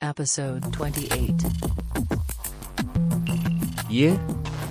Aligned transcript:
Episode 0.00 0.64
28. 0.70 1.44
ይህ 3.90 4.12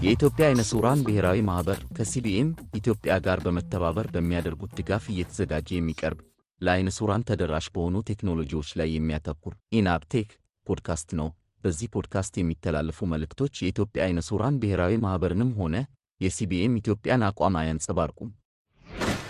የኢትዮጵያ 0.01 0.44
አይነ 0.48 0.62
ስውራን 0.70 1.00
ብሔራዊ 1.05 1.38
ማኅበር 1.48 1.79
ከሲቢኤም 1.98 2.50
ኢትዮጵያ 2.79 3.13
ጋር 3.25 3.40
በመተባበር 3.46 4.08
በሚያደርጉት 4.14 4.75
ድጋፍ 4.80 5.06
እየተዘጋጀ 5.11 5.69
የሚቀርብ 5.75 6.19
ለአይነ 6.61 6.90
ስውራን 6.98 7.25
ተደራሽ 7.30 7.67
በሆኑ 7.75 8.04
ቴክኖሎጂዎች 8.09 8.70
ላይ 8.80 8.89
የሚያተኩር 8.93 9.55
ኢንአፕቴክ 9.80 10.30
ፖድካስት 10.68 11.09
ነው። 11.20 11.30
በዚህ 11.64 11.89
ፖድካስት 11.96 12.36
የሚተላለፉ 12.38 13.07
መልእክቶች 13.14 13.54
የኢትዮጵያ 13.60 14.04
አይነ 14.07 14.21
ስውራን 14.28 14.60
ብሔራዊ 14.62 14.94
ማኅበርንም 15.05 15.52
ሆነ 15.60 15.76
የሲቢኤም 16.21 16.78
ኢትዮጵያን 16.82 17.26
አቋም 17.30 17.57
አያንጸባርቁም። 17.62 18.30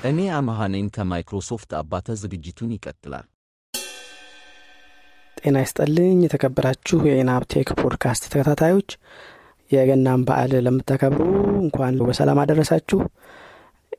እኔ 0.06 0.20
አመሃኔን 0.38 0.92
ከማይክሮሶፍት 0.96 1.72
አባተ 1.80 2.18
ዝግጅቱን 2.22 2.76
ይቀጥላል። 2.76 3.26
ጤና 5.46 5.58
ይስጠልኝ 5.64 6.20
የተከበራችሁ 6.24 6.98
የኢናፕቴክ 7.08 7.68
ፖድካስት 7.82 8.24
ተከታታዮች 8.26 8.90
የገናን 9.72 10.22
በዓል 10.28 10.52
ለምታከብሩ 10.66 11.22
እንኳን 11.62 11.96
በሰላም 12.08 12.40
አደረሳችሁ። 12.44 13.00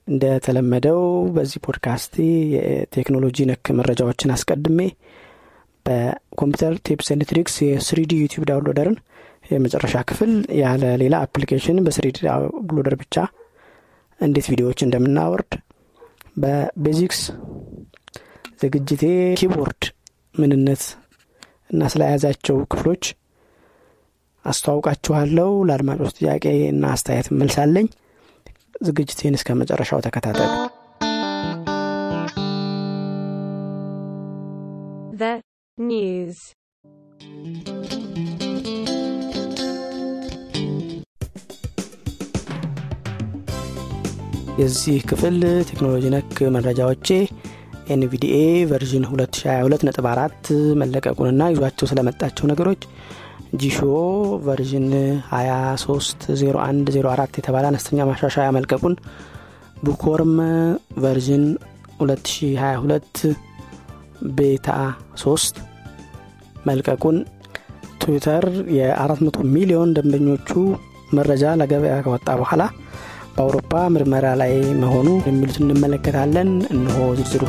እንደተለመደው 0.08 1.00
በዚህ 1.36 1.60
ፖድካስት 1.66 2.12
የቴክኖሎጂ 2.54 3.46
ነክ 3.50 3.70
መረጃዎችን 3.78 4.32
አስቀድሜ 4.34 4.80
በ 5.86 6.04
computer 6.04 6.74
tips 6.86 7.08
and 7.14 7.24
tricks 7.30 7.56
የ 7.66 7.89
3D 7.89 8.12
YouTube 8.22 8.44
Downloader 8.50 8.89
ን 8.89 8.96
የመጨረሻ 9.50 9.96
ክፍል 10.10 10.32
ያለ 10.60 10.84
ሌላ 11.02 11.16
application 11.26 11.82
በ 11.86 12.02
3D 12.02 12.18
Downloader 12.26 12.96
ብቻ 13.02 13.16
እንዴት 14.20 14.46
ቪዲዮዎች 14.52 14.80
እንደምናወርድ 14.86 15.52
በ 16.36 16.57
basics 16.57 17.20
ዝግጅቴ 18.62 19.02
ኪቦርድ 19.40 19.84
ምንነት 20.34 20.82
እና 21.70 21.88
ስለያዛቸው 21.92 22.58
ክፍሎች 22.72 23.04
አስተዋውቃችኋለሁ። 24.44 25.50
ለአድማጮች 25.68 26.16
ጥያቄ 26.18 26.44
እና 26.72 26.86
አስተያየት 26.94 27.28
መልሳለኝ። 27.40 27.88
ዝግጅቴን 28.82 29.38
እስከ 29.38 29.50
መጨረሻው 29.60 30.02
ተከታተሉ። 30.06 30.50
news. 35.78 36.36
የዚህ 44.58 44.98
ክፍል 45.08 45.34
ቴክኖሎጂ 45.68 46.04
ነክ 46.14 46.36
መረጃዎቼ 46.54 47.08
NVDA 47.86 48.36
version 48.70 49.04
2022.4 49.08 50.48
መለቀቁንና 50.80 51.42
ይዟቸው 51.52 51.86
ስለመጣቸው 51.90 52.44
ነገሮች 52.52 52.80
Jieshuo 53.62 53.78
version 54.46 54.86
230104 55.32 57.38
የተባለ 57.40 57.64
አነስተኛ 57.70 57.98
ማሻሻያ 58.10 58.48
መልቀቁን 58.56 58.94
Bookworm 59.86 60.34
version 61.04 61.44
2022 62.00 63.22
beta 64.38 64.68
3 65.22 65.62
መልቀቁን 66.68 67.16
ትዊተር 68.02 68.44
የ400 68.76 69.46
ሚሊዮን 69.54 69.90
ደንበኞቹ 69.96 70.50
መረጃ 71.16 71.44
ለገበያ 71.60 71.96
ከወጣ 72.04 72.28
በኋላ 72.40 72.62
በአውሮፓ 73.34 73.72
ምርመራ 73.94 74.26
ላይ 74.42 74.52
መሆኑ 74.82 75.08
የሚሉት 75.28 75.56
እንመለከታለን። 75.62 76.50
እነሆ 76.74 76.96
ዝርዝሩ። 77.18 77.42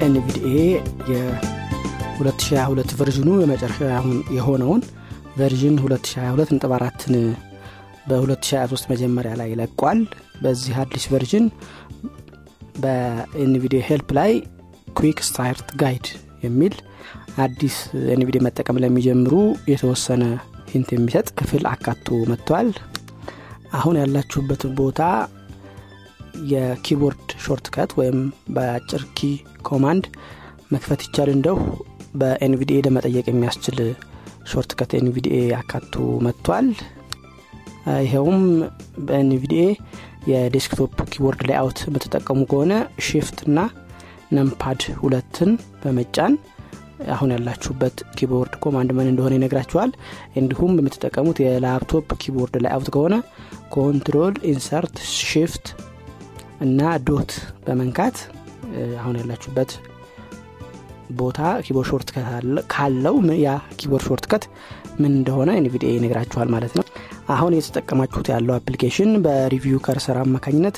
NVDA 0.00 0.56
የ2022 1.10 2.94
version 2.98 3.21
ኑ 3.21 3.28
የመጨረሻ 3.40 3.80
የሆነውን 4.36 4.82
version 5.36 5.76
2022.4ን 5.80 7.14
በ2023 8.08 8.90
መጀመሪያ 8.92 9.32
ላይ 9.40 9.50
ለቋል። 9.60 10.00
በዚህ 10.42 10.74
አዲስ 10.82 11.04
version 11.12 11.46
በ 12.82 13.15
NVDA 13.15 13.80
help 13.88 14.10
ላይ 14.18 14.32
quick 14.92 15.18
start 15.26 15.68
guide 15.82 16.06
የሚል 16.44 16.74
አዲስ 17.44 17.76
NVDA 18.14 18.42
መጠቀም 18.46 18.80
ለሚጀምሩ 18.84 19.34
የተወሰነ 19.72 20.22
hint 20.72 20.88
የሚሰጥ 20.94 21.28
ክፍል 21.38 21.64
አካቶ 21.72 22.18
መጥቷል። 22.30 22.68
አሁን 23.72 23.98
ያላችሁበት 24.00 24.62
ቦታ 24.78 25.00
የ 26.50 26.66
keyboard 26.66 27.28
shortcut 27.44 27.90
ወይም 27.98 28.18
በአጭር 28.54 29.02
key 29.16 29.30
command 29.68 30.04
መክፈት 30.72 31.00
ይቻል 31.06 31.30
እንደው 31.34 31.56
በ 32.14 32.35
NVDA 32.35 32.78
ለመጠየቅ 32.86 33.26
የሚያስችል 33.30 33.78
shortcut 34.50 34.92
NVDA 34.98 35.40
አካቶ 35.58 35.94
መጥቷል። 36.26 36.68
ይኸውም 38.04 38.40
በ 39.06 39.25
NVDA 39.25 39.64
የ 40.30 40.45
desktop 40.45 40.96
keyboard 41.12 41.42
layout 41.48 41.78
የምትጠቀሙ 41.86 42.40
ከሆነ 42.50 42.72
shift 43.06 43.38
እና 43.48 43.58
numpad 44.36 44.82
ሁለትን 45.00 45.50
በመጫን 45.82 46.34
አሁን 47.14 47.30
ያላችሁበት 47.34 47.98
keyboard 48.16 48.54
command 48.62 48.90
ምን 48.96 49.08
እንደሆነ 49.10 49.32
ይነግራችኋል። 49.38 49.90
እንዲሁም 50.40 50.72
የምትጠቀሙት 50.78 51.38
የ 51.44 51.60
laptop 51.60 52.08
keyboard 52.22 52.56
layout 52.64 52.90
ከሆነ 52.94 53.14
control 53.74 54.34
insert 54.50 54.96
shift 55.22 55.66
እና 56.60 56.80
dot 57.06 57.32
በመንካት 57.66 58.16
አሁን 59.00 59.16
ያላችሁበት 59.20 59.72
ቦታ 61.18 61.38
keyboard 61.64 61.88
short 61.90 62.08
ካለው 62.72 63.16
ያ 63.40 63.50
keyboard 63.78 64.04
shortcut 64.08 64.44
ምን 65.00 65.12
እንደሆነ 65.12 65.50
NVDA 65.60 65.90
ይነግራችኋል 65.96 66.48
ማለት 66.54 66.72
ነው። 66.78 66.84
አሁን 67.34 67.52
የተጠቀማችሁት 67.56 68.28
ያለው 68.32 68.54
application 68.56 69.10
በ 69.24 69.38
review 69.38 69.80
cursor 69.86 70.18
አማካኝነት 70.22 70.76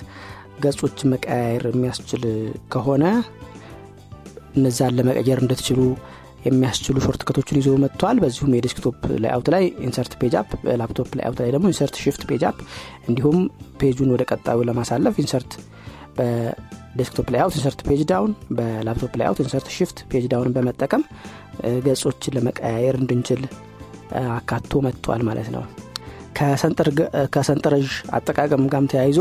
ገጾች 0.64 0.98
መቀያየር 1.12 1.64
የሚያስችል 1.70 2.24
ከሆነ 2.74 3.04
እነዛን 4.56 4.96
ለመቀየር 4.98 5.38
እንድትችሉ 5.44 5.80
የሚያስችሉ 6.46 6.96
shortcut 7.04 7.22
ኦችን 7.26 7.58
ይዞ 7.60 7.68
መጥቷል። 7.82 8.16
በዚሁም 8.22 8.54
የ 8.56 8.65
desktop 8.65 8.96
layout 9.22 9.48
ላይ 9.54 9.64
insert 9.86 10.14
page 10.20 10.34
up፣ 10.40 10.50
በ 10.64 10.76
laptop 10.76 11.10
layout 11.18 11.38
ላይ 11.42 11.50
ደግሞ 11.54 11.66
insert 11.72 11.96
shift 12.02 12.22
page 12.30 12.42
እንዲሁም 13.08 13.38
page 13.80 13.95
ኡን 13.95 14.10
ወደ 14.14 14.24
ቀጣዩ 14.30 14.64
ለማሳለፍ 14.68 15.16
insert 15.22 15.52
በ 16.16 16.41
desktop 16.41 17.26
layout 17.32 17.54
insert 17.58 17.80
page 17.86 18.00
down፣ 18.10 18.32
በ 18.56 18.70
laptop 18.70 19.12
layout 19.20 19.40
insert 19.44 19.68
shift 19.76 19.98
page 20.10 20.24
down 20.32 20.50
በመጠቀም 20.56 21.04
ገጾችን 21.86 22.34
ለመቀያየር 22.36 22.96
እንድንችል 23.00 23.42
አካቶ 24.32 24.80
መጥቷል 24.86 25.22
ማለት 25.28 25.48
ነው። 25.54 25.64
ከሰንጠረዥ 27.34 27.88
አጠቃቀም 28.16 28.64
ጋር 28.72 28.86
ተያይዞ 28.92 29.18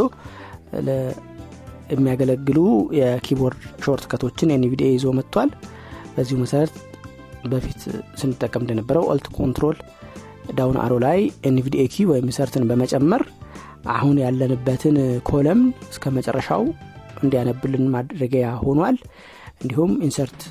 የሚያገለግሉ 1.91 2.59
የ 2.97 3.10
keyboard 3.10 3.61
shortcut 3.85 4.53
ኦችን 4.55 4.76
NVDA 4.76 4.89
ይዞ 4.93 5.07
መጥቷል። 5.17 5.49
በዚሁ 6.15 6.37
መሰረት 6.43 6.73
በፊት 7.51 7.79
ስንጠቀም 8.19 8.63
እንደነበረው 8.63 9.03
alt 9.11 9.27
control 9.37 9.77
down 10.57 10.77
arrow 10.83 10.93
ላይ 11.05 11.19
NVDA 11.49 11.83
key 11.93 12.05
ወይም 12.11 12.27
insert 12.29 12.55
ን 12.55 12.63
በመጨመር 12.69 13.23
አሁን 13.91 14.15
ያለንበትን 14.23 14.97
column 15.29 15.59
እስከ 15.89 16.11
መጨረሻው 16.17 16.63
እንዲያነብልን 17.21 17.85
ማድረጊያ 17.95 18.47
ሆኗል። 18.63 18.97
እንዲሁም 19.61 19.91
insert 20.07 20.41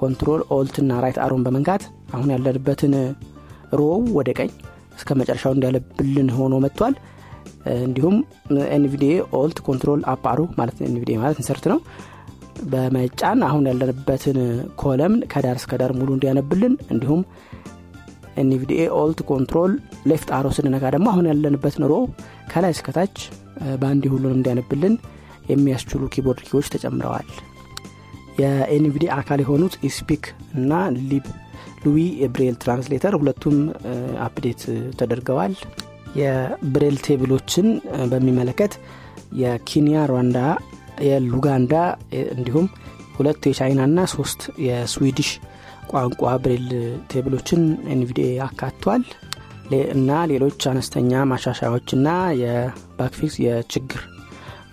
control 0.00 0.42
alt 0.56 0.76
እና 0.82 1.00
right 1.04 1.18
arrow 1.24 1.37
ን 1.37 1.42
በመንካት 1.46 1.82
አሁን 2.14 2.28
ያለንበትን 2.34 2.94
row 3.80 3.98
ወደ 4.18 4.30
ቀኝ 4.38 4.50
እስከ 4.98 5.10
መጨረሻው 5.20 5.52
እንዲያነብልን 5.56 6.28
ሆኖ 6.38 6.54
መጥቷል። 6.64 6.94
እንዲሁም 7.80 8.16
NVDA 8.76 9.14
alt 9.38 9.58
control 9.66 10.00
up 10.12 10.20
arrow 10.20 10.40
ማለት 10.58 10.78
NVDA 10.86 11.16
ማለት 11.22 11.38
insert 11.42 11.64
ነው 11.72 11.78
በመጫን 12.72 13.40
አሁን 13.48 13.66
ያለንበትን 13.70 14.38
column 14.82 15.12
ከዳር 15.32 15.56
እስከ 15.60 15.78
ዳር 15.80 15.92
ሙሉ 15.98 16.08
እንዲያነብልን 16.16 16.74
እንዲሁም 16.94 17.20
NVDA 18.36 18.82
alt 18.98 19.20
control 19.30 19.72
left 20.06 20.28
arrow 20.36 20.46
ስንነካ 20.56 20.84
ደግሞ 20.94 21.06
አሁን 21.12 21.28
ያለንበትን 21.30 21.84
row 21.90 21.94
ከላይ 22.52 22.72
እስከታች 22.76 23.16
በአንድ 23.80 24.04
ሁሉን 24.12 24.34
እንዲያነብልን 24.36 24.94
የሚያስችሉ 25.50 26.02
keyboard 26.14 26.40
key 26.48 26.56
ዎች 26.56 26.66
ተጨምረዋል። 26.74 27.28
የ 28.40 28.63
NVDA 28.63 29.10
አካል 29.16 29.40
የሆኑት 29.42 29.74
eSpeak 29.88 30.24
እና 30.54 30.72
Liblouis 31.10 31.98
የ 32.22 32.30
Braille 32.30 32.56
translator 32.62 33.14
ሁለቱም 33.20 33.56
update 34.26 34.62
ተደርገዋል። 34.98 35.54
የ 36.20 36.37
Braille 36.37 36.96
table 37.06 37.33
ኦችን 37.33 37.66
በሚመለከት 38.12 38.72
የኬንያ፣ 39.40 39.98
ሩዋንዳ፣ 40.10 40.38
የሉጋንዳ 41.08 41.74
እንዲሁም 42.34 42.66
ሁለት 43.16 43.42
የቻይና 43.48 43.82
ና 43.92 44.06
ሶስት 44.14 44.40
የ 44.66 44.80
Swedish 44.80 45.30
ቋንቋ 45.90 46.32
Braille 46.42 46.68
table 47.12 47.35
ኦችን 47.35 47.62
NVDA 47.94 48.30
አካቷል። 48.46 49.02
እና 49.92 50.10
ሌሎች 50.30 50.60
አነስተኛ 50.70 51.20
ማሻሻያዎችና 51.30 52.08
የ 52.40 52.64
bug 52.64 53.00
fix 53.00 53.36
የችግር 53.44 54.00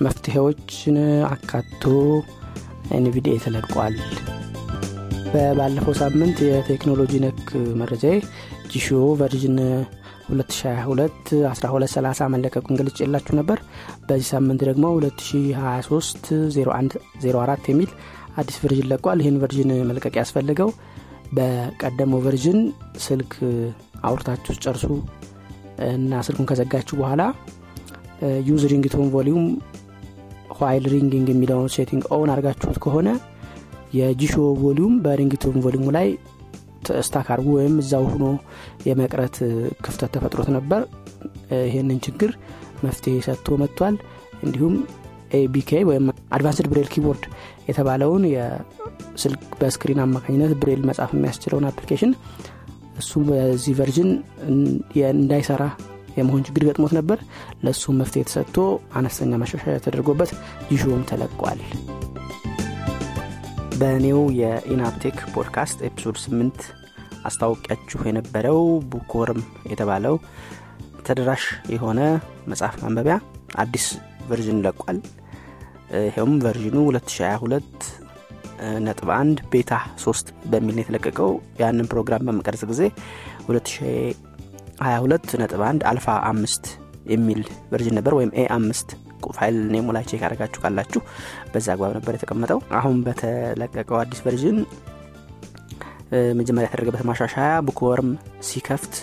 መፍትሄዎችን 0.01 0.97
አካቶ 1.29 1.83
NVDA 2.97 3.35
ተለቋል። 3.45 3.95
በባለፈው 5.31 5.93
ሳምንት 6.01 6.37
የቴክኖሎጂ 6.47 7.13
ነክ 7.23 7.47
መረጃ 7.79 8.03
Jieshuo 8.71 8.87
version 9.19 9.57
2022 10.29 11.33
1230 11.47 12.29
መለቀቁን 12.33 12.77
ገልጬላችሁ 12.79 13.33
ነበር። 13.39 13.59
በዚህ 14.07 14.27
ሳምንት 14.33 14.61
ደግሞ 14.69 14.85
2023 14.99 16.31
0104 16.57 17.69
የሚል 17.73 17.91
አዲስ 18.37 18.57
version 18.63 18.89
ለቋል። 18.91 19.21
ይህን 19.23 19.39
version 19.43 19.71
መልቀቅ 19.89 20.13
ያስፈልገው 20.21 20.71
በቀደመው 21.31 22.21
version 22.25 22.59
ስልክ 23.05 23.31
አውርታችሁ 24.07 24.53
ጨርሳችሁ 24.63 24.85
እና 25.87 26.21
ስልኩን 26.27 26.47
ከዘጋችሁ 26.49 26.95
በኋላ 27.01 27.21
use 28.47 28.63
ringtone 28.71 29.09
volume 29.15 29.43
while 30.61 30.85
ringing 30.93 31.27
የሚለውን 31.31 31.69
setting 31.75 32.03
on 32.15 32.29
አድርጋችሁት 32.33 32.77
ከሆነ 32.85 33.09
የ 33.97 34.05
Jieshuo 34.05 34.33
volume 34.61 34.95
በ 35.03 35.14
ringtone 35.14 35.57
volume 35.65 35.83
ኡ 35.83 35.89
ላይ 35.97 36.07
stuck 37.01 37.27
አርጎ 37.33 37.47
ወይም 37.57 37.75
እዛው 37.81 38.05
ሆኖ 38.11 38.25
የመቅረት 38.87 39.37
ክፍተት 39.85 40.11
ተፈጥሮት 40.15 40.49
ነበር። 40.57 40.81
ይህንን 41.67 41.99
ችግር 42.05 42.31
መፍትሄ 42.83 43.15
ሰጥቶ 43.27 43.57
መጥቷል። 43.61 43.95
እንዲሁም 44.43 44.73
ABK 45.37 45.79
ወይም 45.89 46.05
Advanced 46.35 46.67
Braille 46.71 46.87
Keyboard 46.93 47.23
የተባለውን 47.67 48.23
የስልክ 48.33 49.43
በ 49.61 49.71
screen 49.71 50.01
አማካኝነት 50.03 50.53
ብሬል 50.61 50.81
መጻፍ 50.89 51.11
የሚያስችለውን 51.15 51.67
application 51.69 52.13
እሱ 53.01 53.11
በዚህ 53.27 53.73
version 53.79 54.11
እንዳይሰራ 55.13 55.63
የመሆን 56.17 56.45
ችግር 56.47 56.63
ገጥሞት 56.67 56.93
ነበር። 56.97 57.19
ለእሱ 57.63 57.93
መፍትሄ 57.97 58.21
ተሰጥቶ 58.27 58.55
አነስተኛ 58.99 59.37
ማሻሻያ 59.41 59.75
ተደርጎበት 59.85 60.31
Jieshuo 60.69 60.96
ም 60.96 61.03
ተለቋል። 61.11 61.59
በእኔው 63.79 64.21
የኢናብ 64.39 64.85
ቴክ 64.85 65.17
podcast 65.33 65.79
episode 65.87 66.17
8 66.21 66.63
አስተዋውቄያችሁ 67.29 67.99
የነበረው 68.07 68.59
Bookworm 68.91 69.41
የተባለው 69.71 70.15
ተደራሽ 71.07 71.43
የሆነ 71.73 71.99
መጽሐፍ 72.51 72.75
ማንበቢያ 72.83 73.15
አዲስ 73.63 73.85
version 74.29 74.59
ለቋል። 74.65 74.99
ይኸውም 76.01 76.33
version 76.45 76.70
ኑ 76.70 76.77
2022 76.89 77.87
ነጥብ 78.85 79.09
አንድ 79.17 79.37
beta 79.51 79.71
3 80.03 80.31
በሚል 80.51 80.77
የተለቀቀው። 80.81 81.31
ያንን 81.61 81.89
ፕሮግራም 81.91 82.25
በመቀረጽ 82.27 82.63
ጊዜ 82.71 82.81
2022 83.49 85.35
ነጥብ 85.41 85.61
አንድ 85.69 85.81
አልፋ 85.91 86.07
አምስት 86.31 86.65
የሚል 87.11 87.41
version 87.71 87.95
ነበር 87.99 88.13
ወይም 88.17 88.31
a 88.35 88.45
አምስት 88.55 88.89
file 89.37 89.55
name 89.73 89.82
ኡ 89.82 89.87
ላይ 89.95 90.03
check 90.09 90.21
ያደረጋችሁ 90.23 90.59
ካላችሁ 90.63 90.99
በዛ 91.53 91.67
አግባብ 91.73 91.91
ነበር 91.97 92.13
የተቀመጠው። 92.15 92.59
አሁን 92.79 92.97
በተለቀቀው 93.07 93.97
አዲስ 94.01 94.19
version 94.25 94.57
መጀመሪያ 96.39 96.67
የተደረገበት 96.67 97.03
ማሻሻያ 97.09 97.47
Bookworm 97.67 98.09
ሲከፍት 98.49 98.93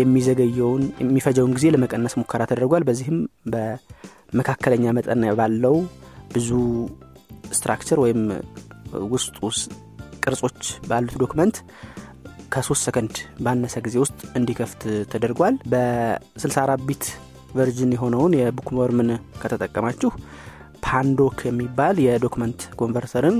የሚዘገየውን 0.00 0.82
የሚፈጀውን 1.02 1.54
ጊዜ 1.56 1.66
ለመቀነስ 1.74 2.14
ሙከራ 2.20 2.42
ተደርጓል። 2.50 2.84
በዚህም 2.88 3.18
በመካከለኛ 4.36 4.86
መጠን 4.96 5.22
ባለው 5.38 5.76
ብዙ 6.32 6.48
structure 7.50 7.98
ወይም 8.02 8.20
ውስጥ 9.12 9.36
ቅርጾች 10.24 10.58
ባሉት 10.88 11.14
document 11.22 11.56
ከሶስት 12.52 12.82
ሰከንድ 12.86 13.14
ባነሰ 13.44 13.74
ጊዜ 13.86 13.96
ውስጥ 14.02 14.18
እንዲከፍት 14.38 14.82
ተደርጓል። 15.12 15.54
በ64 15.72 16.84
bit 16.88 17.06
version 17.56 17.94
የሆነውን 17.96 18.36
የ 18.40 18.52
Bookworm 18.52 18.98
ን 18.98 19.10
ከተጠቀማችሁ 19.42 20.10
Pandoc 20.86 21.40
የሚባል 21.48 21.96
የ 22.06 22.17
document 22.17 22.60
converter 22.80 23.28
ን 23.28 23.38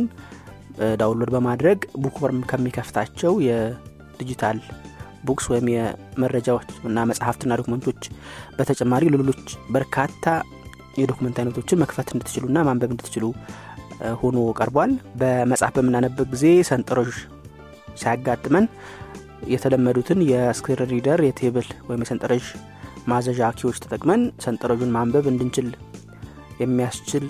download 1.03 1.33
በማድረግ 1.37 1.79
Bookworm 2.05 2.43
ከሚከፍታቸው 2.51 3.35
የ 3.49 3.74
digital 3.74 4.61
books 5.27 5.47
ወይም 5.53 5.69
የመረጃዎች 5.75 6.69
እና 6.89 7.05
መጽሐፍትና 7.11 7.55
document 7.61 7.89
ኦች 7.89 8.03
በተጨማሪ 8.59 9.05
ሌሎች 9.15 9.45
በርካታ 9.75 10.25
የ 10.97 11.05
document 11.05 11.37
አይነቶችን 11.41 11.81
መክፈት 11.83 12.09
እንድትችሉና 12.15 12.59
ማንበብ 12.69 12.93
እንድትችሉ 12.95 13.25
ሆኖ 14.21 14.39
ቀርቧል። 14.59 14.91
በመጽሐፍ 15.21 15.75
በምናነብብ 15.77 16.29
ጊዜ 16.35 16.47
ሰንጠረዥ 16.71 17.13
ሲያጋጥመን 18.01 18.65
የተለመዱትን 19.53 20.21
የ 20.31 20.43
screen 20.43 20.81
reader 20.93 21.21
የ 21.27 21.39
table 21.39 21.69
ወይም 21.89 22.03
የሰንጠረዥ 22.05 22.45
ማዘዣ 23.07 23.49
key 23.59 23.66
ዎች 23.66 23.77
ተጠቅመን 23.83 24.23
ሰንጠረዡን 24.45 24.95
ማንበብ 24.97 25.27
እንድንችል 25.33 25.69
የሚያስችል 26.61 27.25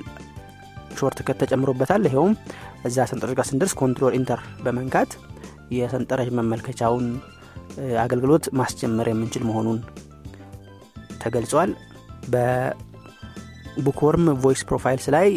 shortcut 0.99 1.39
ተጨምሮበታል። 1.43 2.03
ይኸውም 2.09 2.35
እዛ 2.87 3.07
ሰንጠረዥ 3.11 3.35
ጋር 3.39 3.47
ስንደርስ 3.49 3.75
control 3.81 4.15
enter 4.19 4.41
በመንካት 4.65 5.11
የሰንጠረዥ 5.77 6.29
መመልከቻውን 6.39 7.07
አገልግሎት 8.03 8.45
ማስጀመር 8.59 9.07
የምንችል 9.11 9.43
መሆኑን 9.49 9.79
ተገልጿል 11.23 11.71
በ 13.77 13.87
Bookworm 13.87 14.27
voice 14.43 14.63
profiles 14.69 15.07
ላይ 15.15 15.29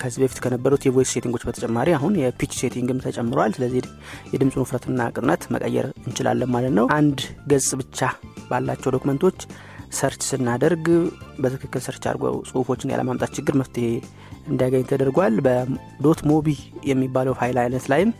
ከዚህ 0.00 0.20
በፊት 0.22 0.38
ከነበሩት 0.44 0.82
የ 0.86 0.93
voice 0.93 1.12
setting 1.14 1.32
ኦች 1.32 1.42
በተጨማሪ 1.48 1.88
አሁን 1.96 2.14
የ 2.20 2.29
pitch 2.29 2.52
setting 2.60 2.90
ም 2.90 2.98
ተጨምሯል። 3.04 3.52
ስለዚህ 3.56 3.84
የድምፁን 4.32 4.62
ውፍረትና 4.64 5.06
ቅጥነት 5.10 5.42
መቀየር 5.54 5.86
እንችላለን 6.02 6.50
ማለት 6.54 6.72
ነው። 6.78 6.86
አንድ 6.96 7.20
ገጽ 7.50 7.70
ብቻ 7.80 8.00
ባላቸው 8.50 8.92
document 8.96 9.24
ኦች 9.24 9.38
search 9.98 10.22
ስናደርግ 10.28 10.86
በትክክል 11.42 11.82
search 11.86 12.04
አድርገው 12.08 12.36
ጽሁፎችን 12.48 12.92
ያለማምጣት 12.94 13.32
ችግር 13.36 13.56
መፍትሄ 13.60 13.86
እንዲያገኝ 14.48 14.84
ተደርጓል። 14.90 15.34
በ 15.46 15.76
dot 15.76 16.20
mobi 16.30 16.48
የሚባለው 16.90 17.36
ፋይል 17.40 17.58
አይነት 17.62 17.86
ላይም 17.92 18.10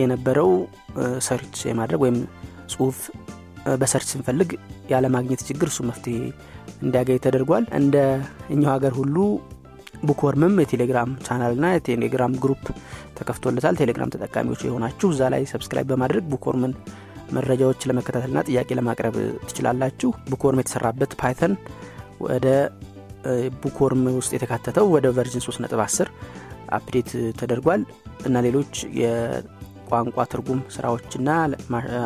የነበረው 0.00 0.50
search 1.26 1.56
የማድረግ 1.70 2.00
ወይም 2.04 2.18
ጽሁፍ 2.72 2.98
በ 3.74 3.83
search 3.83 4.08
ስንፈልግ 4.12 4.50
ያለማግኘት 4.90 5.40
ችግር 5.48 5.68
እሱ 5.68 5.80
መፍትሄ 5.88 6.16
እንዲያገኝ 6.82 7.18
ተደርጓል። 7.24 7.64
እንደ 7.80 7.96
እኛው 8.54 8.70
ሀገር 8.74 8.92
ሁሉ 8.98 9.16
Bookworm 10.06 10.44
ም 10.44 10.54
የቴሌግራም 10.62 11.10
ቻናል 11.26 11.54
ና 11.62 11.72
የቴሌግራም 11.74 12.32
group 12.42 12.64
ተከፍቶለታል። 13.18 13.76
ቴሌግራም 13.80 14.12
ተጠቃሚዎች 14.14 14.62
የሆናችሁ 14.66 15.08
እዛ 15.14 15.30
ላይ 15.34 15.44
subscribe 15.52 15.88
በማድረግ 15.92 16.24
Bookworm 16.32 16.64
ን 16.64 16.72
መረጃዎች 17.32 17.86
ለመከታተልና 17.88 18.40
ጥያቄ 18.48 18.68
ለማቅረብ 18.78 19.16
ትችላላችሁ። 19.48 20.10
Bookworm 20.30 20.60
የተሰራበት 20.62 21.14
Python 21.22 21.54
ወደ 22.26 22.46
Bookworm 23.62 24.02
ውስጥ 24.18 24.32
የተካተተው 24.36 24.86
ወደ 24.94 25.06
version 25.16 25.42
3.10 25.46 26.10
update 26.76 27.10
ተደርጓል። 27.40 27.82
እና 28.26 28.36
ሌሎች 28.46 28.74
የቋንቋ 29.86 30.18
ትርጉም 30.30 30.60
ስራዎችና 30.74 31.28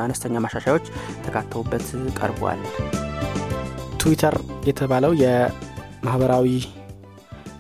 አነስተኛ 0.03 0.35
ማሻሻያዎች 0.45 0.87
ተካተውበት 1.25 1.87
ቀርቧል። 2.19 2.61
ትዊተር 4.01 4.35
የተባለው 4.69 5.13
የማህበራዊ 5.23 6.47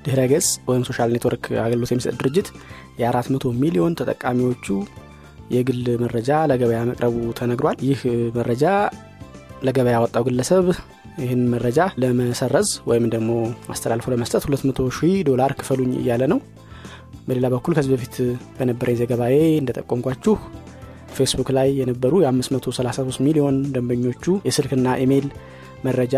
ድህረ 0.04 0.20
ገጽ 0.32 0.48
ወይም 0.68 0.84
social 0.88 1.10
network 1.14 1.44
አገልግሎት 1.64 1.90
የሚሰጥ 1.92 2.14
ድርጅት 2.20 2.48
የ400 3.00 3.50
ሚሊዮን 3.62 3.96
ተጠቃሚዎቹ 4.00 4.66
የግል 5.54 5.82
መረጃ 6.02 6.30
ለገበያ 6.50 6.80
መቅረቡ 6.90 7.16
ተነግሯል። 7.40 7.78
ይህ 7.88 8.00
መረጃ 8.38 8.64
ለገበያ 9.66 9.94
ያወጣው 9.96 10.24
ግለሰብ 10.28 10.66
ይህን 11.20 11.42
መረጃ 11.54 11.80
ለመሰረዝ 12.02 12.68
ወይም 12.90 13.06
ደግሞ 13.14 13.30
አስተላልፎ 13.72 14.06
ለመስጠት 14.12 14.44
200 14.48 14.86
ሺህ 14.98 15.14
ዶላር 15.28 15.52
ክፈሉኝ 15.60 15.92
እያለ 16.00 16.22
ነው 16.32 16.38
በሌላ 17.30 17.46
በኩል 17.52 17.72
ከዚህ 17.76 17.90
በፊት 17.92 18.14
በነበረ 18.54 18.94
ዘገባዬ 19.00 19.34
እንደጠቆምኳችሁ 19.58 20.32
ፌስቡክ 21.16 21.48
ላይ 21.56 21.68
የነበሩ 21.80 22.12
የ533 22.22 23.20
ሚሊዮን 23.26 23.56
ደንበኞቹ 23.74 24.24
የስልክና 24.46 24.88
ኢሜይል 25.02 25.26
መረጃ 25.86 26.16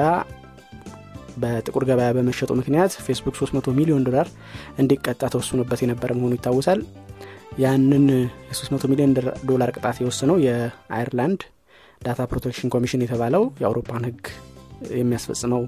በጥቁር 1.42 1.84
ገበያ 1.88 2.08
በመሸጡ 2.16 2.50
ምክንያት 2.60 2.94
ፌስቡክ 3.04 3.34
300 3.40 3.74
ሚሊዮን 3.78 4.06
ዶላር 4.08 4.28
እንዲቀጣ 4.82 5.22
ተወስኖበት 5.34 5.82
የነበረ 5.84 6.16
መሆኑ 6.18 6.32
ይታወሳል። 6.38 6.80
ያንን 7.58 8.06
የ300 8.50 8.90
ሚሊዮን 8.92 9.12
ዶላር 9.50 9.72
ቅጣት 9.76 9.98
የወሰነው 10.02 10.38
የአይርላንድ 10.46 11.42
Data 12.02 12.20
Protection 12.30 12.72
Commission 12.74 13.04
የተባለው 13.04 13.44
የአውሮፓን 13.62 14.06
ህግ 14.08 14.22
የሚያስፈጽመው 14.98 15.62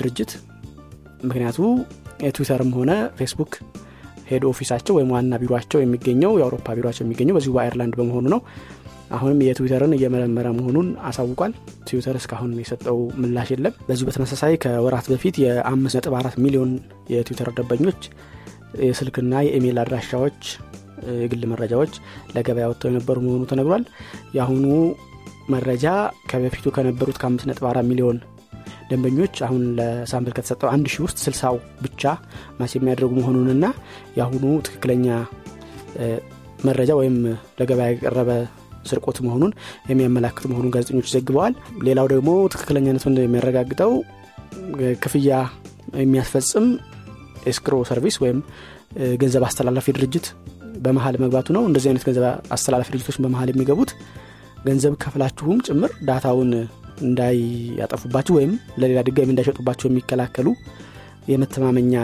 ድርጅት። 0.00 0.32
ምክንያቱ 1.24 1.58
የትዊተርም 2.24 2.70
ሆነ 2.78 2.90
ፌስቡክ 3.18 3.54
head 4.26 4.44
office 4.50 4.70
ኣቸው 4.70 4.94
ወይም 4.96 5.10
ዋና 5.14 5.34
ቢሯቸው 5.42 5.80
የሚገኘው 5.82 6.32
የአውሮፓ 6.38 6.74
ቢሯቸው 6.78 7.02
የሚገኘው 7.04 7.36
በዚሁ 7.36 7.52
በአይርላንድ 7.56 7.94
በመሆኑ 8.00 8.26
ነው። 8.34 8.40
አሁንም 9.10 9.42
የትዊተርን 9.46 9.92
እየመረመረ 9.96 10.46
መሆኑን 10.56 10.88
አሳውቋል። 11.08 11.52
ትዊተር 11.88 12.16
እስካሁን 12.20 12.52
የሰጠው 12.60 12.98
ምላሽ 13.22 13.50
የለም። 13.54 13.74
በዚሁ 13.88 14.06
በተመሳሳይ 14.08 14.54
ከወራት 14.64 15.06
በፊት 15.12 15.36
የ54 15.44 16.40
ሚሊዮን 16.44 16.72
የትዊተር 17.12 17.50
ደንበኞች 17.58 18.00
የስልክና 18.82 19.34
የኢሜይል 19.46 19.78
አድራሻዎች 19.82 20.40
የግል 21.20 21.42
መረጃዎች 21.46 21.92
ለገበያ 22.34 22.68
ወጥተው 22.70 22.90
የነበሩ 22.90 23.16
መሆኑ 23.26 23.42
ተነግሯል። 23.50 23.84
የአሁኑ 24.36 24.64
መረጃ 25.48 25.86
ከበፊቱ 26.30 26.66
ከነበሩት 26.76 27.18
ከ54 27.22 27.84
ሚሊዮን 27.90 28.18
ደንበኞች 28.90 29.34
አሁን 29.46 29.62
ለ 29.78 29.92
sample 29.92 30.34
ከተሰጠው 30.36 30.68
አንድ 30.74 30.86
ሺህ 30.92 31.02
ውስጥ 31.06 31.18
ስልሳው 31.24 31.56
ብቻ 31.84 32.02
match 32.58 32.72
የሚያደርጉ 32.76 33.12
መሆኑንና 33.18 33.66
የአሁኑ 34.18 34.44
ትክክለኛ 34.68 35.06
መረጃ 36.66 36.90
ወይም 37.00 37.16
ለገበያ 37.58 37.86
የቀረበ 37.92 38.30
ስርቆት 38.86 39.18
መሆኑን 39.26 39.52
የሚያመላክት 39.90 40.44
መሆኑን 40.50 40.72
ጋዜጠኞች 40.74 41.08
ዘግበዋል። 41.14 41.54
ሌላው 41.86 42.06
ደግሞ 42.12 42.30
ትክክለኛነቱን 42.54 43.16
የሚያረጋግጠው 43.20 43.92
ክፍያ 45.02 45.30
የሚያስፈጽም 46.02 46.66
escrow 47.50 47.76
service 47.90 48.16
ወይም 48.22 48.38
ገንዘብ 49.22 49.42
አስተላላፊ 49.48 49.92
ድርጅት 49.96 50.26
በመሀል 50.84 51.16
መግባቱ 51.22 51.48
ነው። 51.56 51.62
እንደዚህ 51.68 51.88
አይነት 51.90 52.04
ገንዘብ 52.08 52.24
አስተላላፊ 52.56 52.88
ድርጅቶች 52.92 53.18
በመሀል 53.24 53.50
የሚገቡት 53.52 53.90
ገንዘብ 54.66 54.94
ከፍላችሁም 55.02 55.58
ጭምር 55.66 55.90
data 56.08 56.29
ውን 56.29 56.50
እንዳያጠፉባችሁ 57.02 58.34
ወይም 58.38 58.52
ለሌላ 58.80 59.00
ድጋሚ 59.08 59.30
እንዳይሸጡባቸው 59.32 59.86
የሚከላከሉ 59.88 60.48
የመተማመኛ 61.32 61.94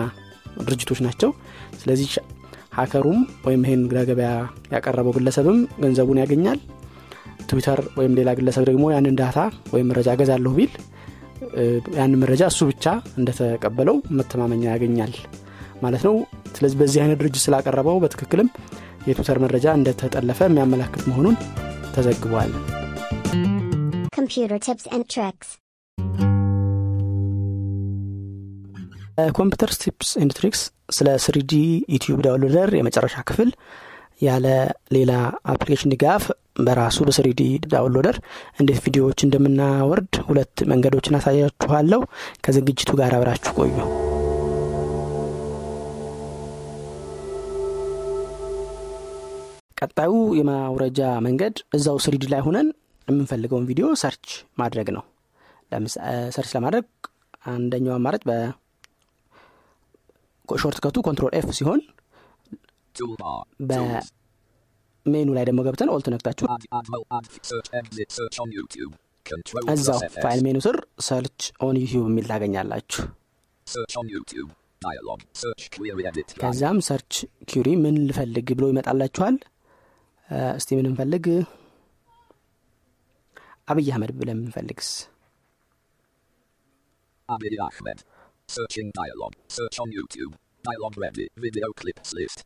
ድርጅቶች 0.63 1.01
ናቸው። 1.07 1.31
ስለዚህ 1.83 2.09
hacker 2.76 3.03
ኡም 3.03 3.21
ወይም 3.47 3.63
ይህን 3.67 3.83
ለገበያ 3.97 4.31
ያቀረበው 4.75 5.15
ግለሰብም 5.17 5.59
ገንዘቡን 5.83 6.21
ያገኛል። 6.23 6.61
ትዊተር 7.51 7.81
ወይም 7.99 8.13
ሌላ 8.19 8.31
ግለሰብ 8.39 8.65
ደግሞ 8.71 8.85
ያንን 8.95 9.17
data 9.21 9.38
ወይም 9.75 9.89
መረጃ 9.93 10.11
ገዛለሁ 10.21 10.53
ቢል 10.59 10.73
ያንን 11.97 12.19
መረጃ 12.23 12.43
እሱ 12.53 12.61
ብቻ 12.71 12.85
እንደተቀበለው 13.21 13.97
መተማመኛ 14.19 14.63
ያገኛል 14.75 15.15
ማለት 15.83 16.05
ነው። 16.09 16.15
ስለዚህ 16.57 16.79
በዚህ 16.83 17.01
አይነት 17.05 17.19
ድርጅት 17.23 17.45
ስላቀረበው 17.47 17.99
በትክክልም 18.05 18.51
የትዊተር 19.09 19.41
መረጃ 19.45 19.67
እንደተጠለፈ 19.79 20.41
የሚያመላክት 20.49 21.03
መሆኑን 21.11 21.37
ተዘግቧል 21.97 22.53
Computer 24.23 24.59
tips 24.61 24.87
and 24.88 25.05
tricks. 25.09 25.49
ኮምፒውተር 29.37 29.71
tips 29.83 30.11
and 30.21 30.33
tricks 30.37 30.61
ስለ 30.97 31.09
3D 31.25 31.52
ዩቲዩብ 31.95 32.19
downloader 32.26 32.71
የመጨረሻ 32.76 33.25
ክፍል 33.29 33.50
ያለ 34.23 34.47
ሌላ 34.97 35.12
application 35.55 35.93
ድጋፍ 35.95 36.25
በራሱ 36.61 36.99
በ 37.09 37.25
3D 37.25 37.43
downloader 37.73 38.19
እንዴት 38.61 38.81
ቪዲዮዎች 38.87 39.25
እንደምናወርድ 39.26 40.12
ሁለት 40.29 40.62
መንገዶችን 40.73 41.19
አሳያችኋለሁ 41.21 42.00
ከዝግጅቱ 42.47 42.93
ጋር 43.00 43.14
አብራችሁ 43.19 43.55
ቆዩ 43.61 43.76
ቀጣዩ 49.83 50.14
የማውረጃ 50.38 51.00
መንገድ 51.26 51.57
እዛው 51.76 51.99
3D 52.05 52.25
ላይ 52.33 52.43
ሆነን 52.47 52.69
የምንፈልገውን 53.09 53.64
ቪዲዮ 53.71 53.87
search 54.02 54.26
ማድረግ 54.61 54.88
ነው 54.97 55.04
search 56.35 56.50
ለማድረግ 56.56 56.87
አንደኛው 57.52 57.94
አማራጭ 57.99 58.23
በ 60.49 60.55
shortcut 60.55 60.79
ኡ 60.85 60.97
control 61.07 61.33
F 61.38 61.49
ሲሆን. 61.59 61.80
በሜኑ 63.68 65.28
ላይ 65.37 65.44
ደግሞ 65.49 65.61
ገብተን 65.66 65.90
alt 65.95 66.07
ነክታችሁ 66.14 66.44
እዛው. 69.75 69.99
file 70.25 70.41
menu 70.47 70.57
ስር 70.66 70.76
search 71.09 71.41
on 71.67 71.75
YouTube 71.83 72.05
የሚል 72.11 72.26
ታገኛላችሁ. 72.32 73.02
ከዛም 76.42 76.78
search 76.88 77.12
query 77.50 77.69
ምን 77.85 77.97
ልፈልግ 78.09 78.49
ብሎ 78.59 78.64
ይመጣላችኋል 78.73 79.37
እስቲ 80.59 80.71
ምን 80.78 80.87
እንፈልግ 80.90 81.25
አብይ 83.73 83.88
አህመድ 83.95 84.12
ብለን 84.21 84.41
YouTube. 89.99 90.33
Dialog 90.69 90.95
ready. 91.05 91.26
Video 91.45 91.69
clips 91.81 92.11
list. 92.19 92.38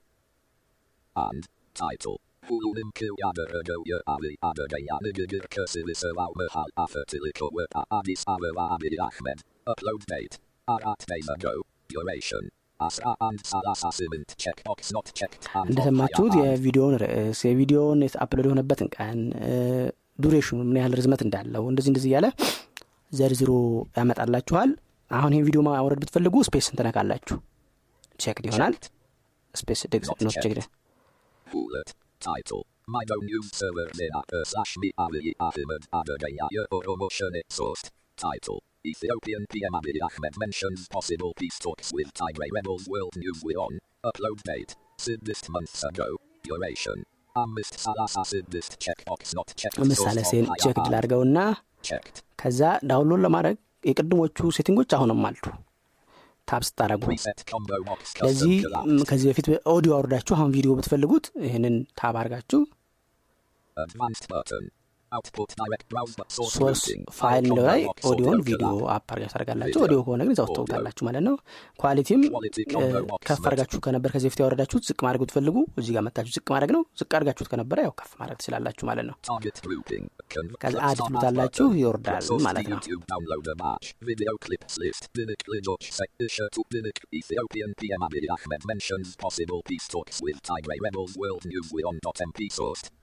And 1.16 1.42
title. 1.75 2.18
Hulunum 2.49 2.90
kıyadırıgı 2.99 3.76
ya 3.87 3.99
Ali 4.06 4.37
adırgaya 4.42 4.97
nıgıgır 5.02 5.40
kısırısı 5.40 6.09
vavmıhal 6.16 6.71
afertiliko 6.76 7.47
ve 7.59 7.64
adis 7.90 8.25
avıva 8.26 8.64
Abiy 8.75 8.99
Ahmed. 9.00 9.38
Upload 9.73 10.02
date. 10.12 10.35
Arat 10.66 11.09
days 11.11 11.28
ago. 11.30 11.62
Duration. 11.95 12.45
Asra 12.78 13.16
and 13.21 13.38
salasa 13.42 13.90
simint 13.92 14.30
checkbox 14.38 14.92
not 14.92 15.06
checked. 15.14 15.45
and 15.54 15.68
እንደሰማችሁት 15.71 16.35
የቪዲዮውን 16.40 16.95
ርዕስ 17.02 17.40
የቪዲዮውን 17.49 18.00
አፕሎድ 18.25 18.47
የሆነበትን 18.49 18.88
ቀን 18.97 19.18
ዱሬሽኑ 20.18 20.58
ምን 20.68 20.78
ያህል 20.80 20.94
ርዝመት 21.00 21.23
እንዳለው 21.26 21.64
እንደዚህ 21.70 21.90
እንደዚህ 21.92 22.11
እያለ 22.12 22.26
ዘርዝሮ 23.12 23.50
ያመጣላችኋል 23.99 24.70
አሁን 25.11 25.35
ይህን 25.35 25.46
ቪዲዮ 25.49 25.61
ማውረድ 25.66 26.00
ብትፈልጉ 26.02 26.37
ስፔስ 26.49 26.66
እንትነካላችሁ 26.73 27.37
ቼክድ 28.18 28.46
ይሆናል. 28.49 28.75
ስፔስ 29.54 29.80
Not 30.06 30.23
ኖት 30.26 30.37
ቼክድ 30.37 30.61
Abiy 35.04 35.32
Ahmed 35.40 35.82
Adagaya 35.92 36.46
promotion 36.85 37.32
it 37.35 37.49
sourced. 37.50 37.90
Title. 38.18 38.61
Ethiopian 38.85 39.44
PM 39.52 39.75
Abiy 39.80 39.99
Ahmed 40.08 40.35
mentions 40.38 40.80
possible 40.88 41.32
peace 41.37 41.58
talks 41.58 41.92
with 41.92 42.08
Tigray 42.14 42.50
rebels 42.52 42.85
World 42.88 43.14
News 43.16 43.40
we 43.44 43.54
on. 43.56 43.75
ምሳሌ 49.85 50.19
of 50.23 50.31
ቼክድ. 50.64 50.87
ላድርገውና. 50.93 51.38
ከዛ 52.40 52.61
ዳውንሎድ 52.90 53.21
ለማድረግ 53.26 53.57
የቅድሞቹ 53.85 54.38
ሴቲንጎች 54.57 54.90
አሁንም 54.97 55.21
አሉ 55.28 55.43
ታብ 56.49 56.62
ስታደረጉ 56.66 57.05
ለዚህ 58.25 58.55
ከዚህ 59.09 59.26
በፊት 59.31 59.47
ኦዲዮ 59.75 59.93
አውርዳችሁ 59.97 60.35
አሁን 60.37 60.50
ቪዲዮ 60.57 60.73
ብትፈልጉት 60.78 61.26
ይህንን 61.47 61.76
ታብ 62.00 62.16
አድርጋችሁ 62.21 62.61
Routing. 66.58 67.02
ፋይል 67.18 67.46
ላይ 67.58 67.80
ኦዲዮን 68.10 68.40
ቪዲዮ. 68.48 68.70
አፕ 68.94 69.06
አድርጋችሁ 69.12 69.32
ታደርጋላችሁ 69.34 69.80
ኦዲዮ 69.84 69.98
ከሆነ 70.06 70.22
ግን 70.26 70.32
እዛው 70.34 70.46
ትተውታላችሁ 70.50 71.04
ማለት 71.08 71.22
ነው 71.26 71.34
ኳሊቲም 71.82 72.22
ከፍ 73.28 73.42
አድርጋችሁ 73.42 73.78
ከነበር 73.86 74.10
ከዚህ 74.14 74.28
በፊት 74.28 74.40
ያወረዳችሁት 74.42 74.84
ዝቅ 74.88 75.00
ማድረግ 75.06 75.22
ብትፈልጉ 75.25 75.56
እዚህ 75.80 75.92
ጋር 75.96 76.04
መታችሁ 76.08 76.34
ዝቅ 76.36 76.48
ማድረግ 76.54 76.72
ነው 76.76 76.82
ዝቅ 77.00 77.10
አድርጋችሁት 77.18 77.50
ከነበረ 77.52 77.78
ያው 77.86 77.94
ከፍ 78.00 78.12
ማድረግ 78.20 78.38
ትችላላችሁ 78.40 78.86
ማለት 78.90 79.06
ነው 79.08 79.16
click 80.28 80.82
አድ 80.82 80.98
ትሉታላችሁ. 81.00 81.66
ይወርዳል 81.80 82.25
ማለት 82.40 82.66
ነው. 82.68 82.80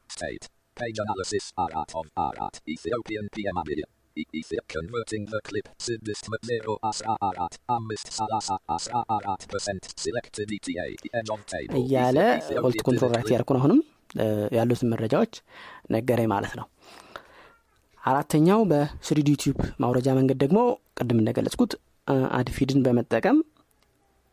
State. 0.10 0.46
Page 0.76 1.00
analysis. 1.00 1.46
Arat 1.58 1.92
of 1.96 2.08
Arat. 2.18 2.56
Ethiopian 2.68 3.26
PM 3.30 3.58
Abiy. 3.58 3.82
E- 4.18 4.26
Ethiop 4.34 4.66
converting 4.68 5.24
the 5.26 5.40
clip. 5.42 5.68
Sidist 5.80 6.26
Zero 6.44 6.74
Asra 6.84 7.16
Arat. 7.22 7.54
Amist 7.70 8.08
Salasa 8.18 8.58
Asra 8.70 9.02
Arat 9.10 9.42
percent. 9.48 9.84
Selected 9.98 10.50
ETA. 10.58 10.86
End 11.20 11.30
of 11.36 11.42
table. 11.54 11.76
እያለ 11.82 12.18
alt 12.68 12.82
control 12.88 13.12
right 13.18 13.32
ያልኩን 13.36 13.60
አሁንም 13.60 13.80
ያሉትን 14.58 14.90
መረጃዎች 14.94 15.34
ነገረኝ 15.96 16.28
ማለት 16.34 16.54
ነው 16.60 16.68
አራተኛው 18.02 18.62
በ 18.72 19.01
3D 19.01 19.30
ዩቲዩብ 19.36 19.60
ማውረጃ 19.84 20.08
መንገድ 20.20 20.38
ደግሞ 20.44 20.60
ቅድም 21.00 21.20
እንደገለጽኩት 21.22 21.74
add 22.40 22.53
feed 22.53 22.71
ን 22.71 22.80
በመጠቀም 22.86 23.38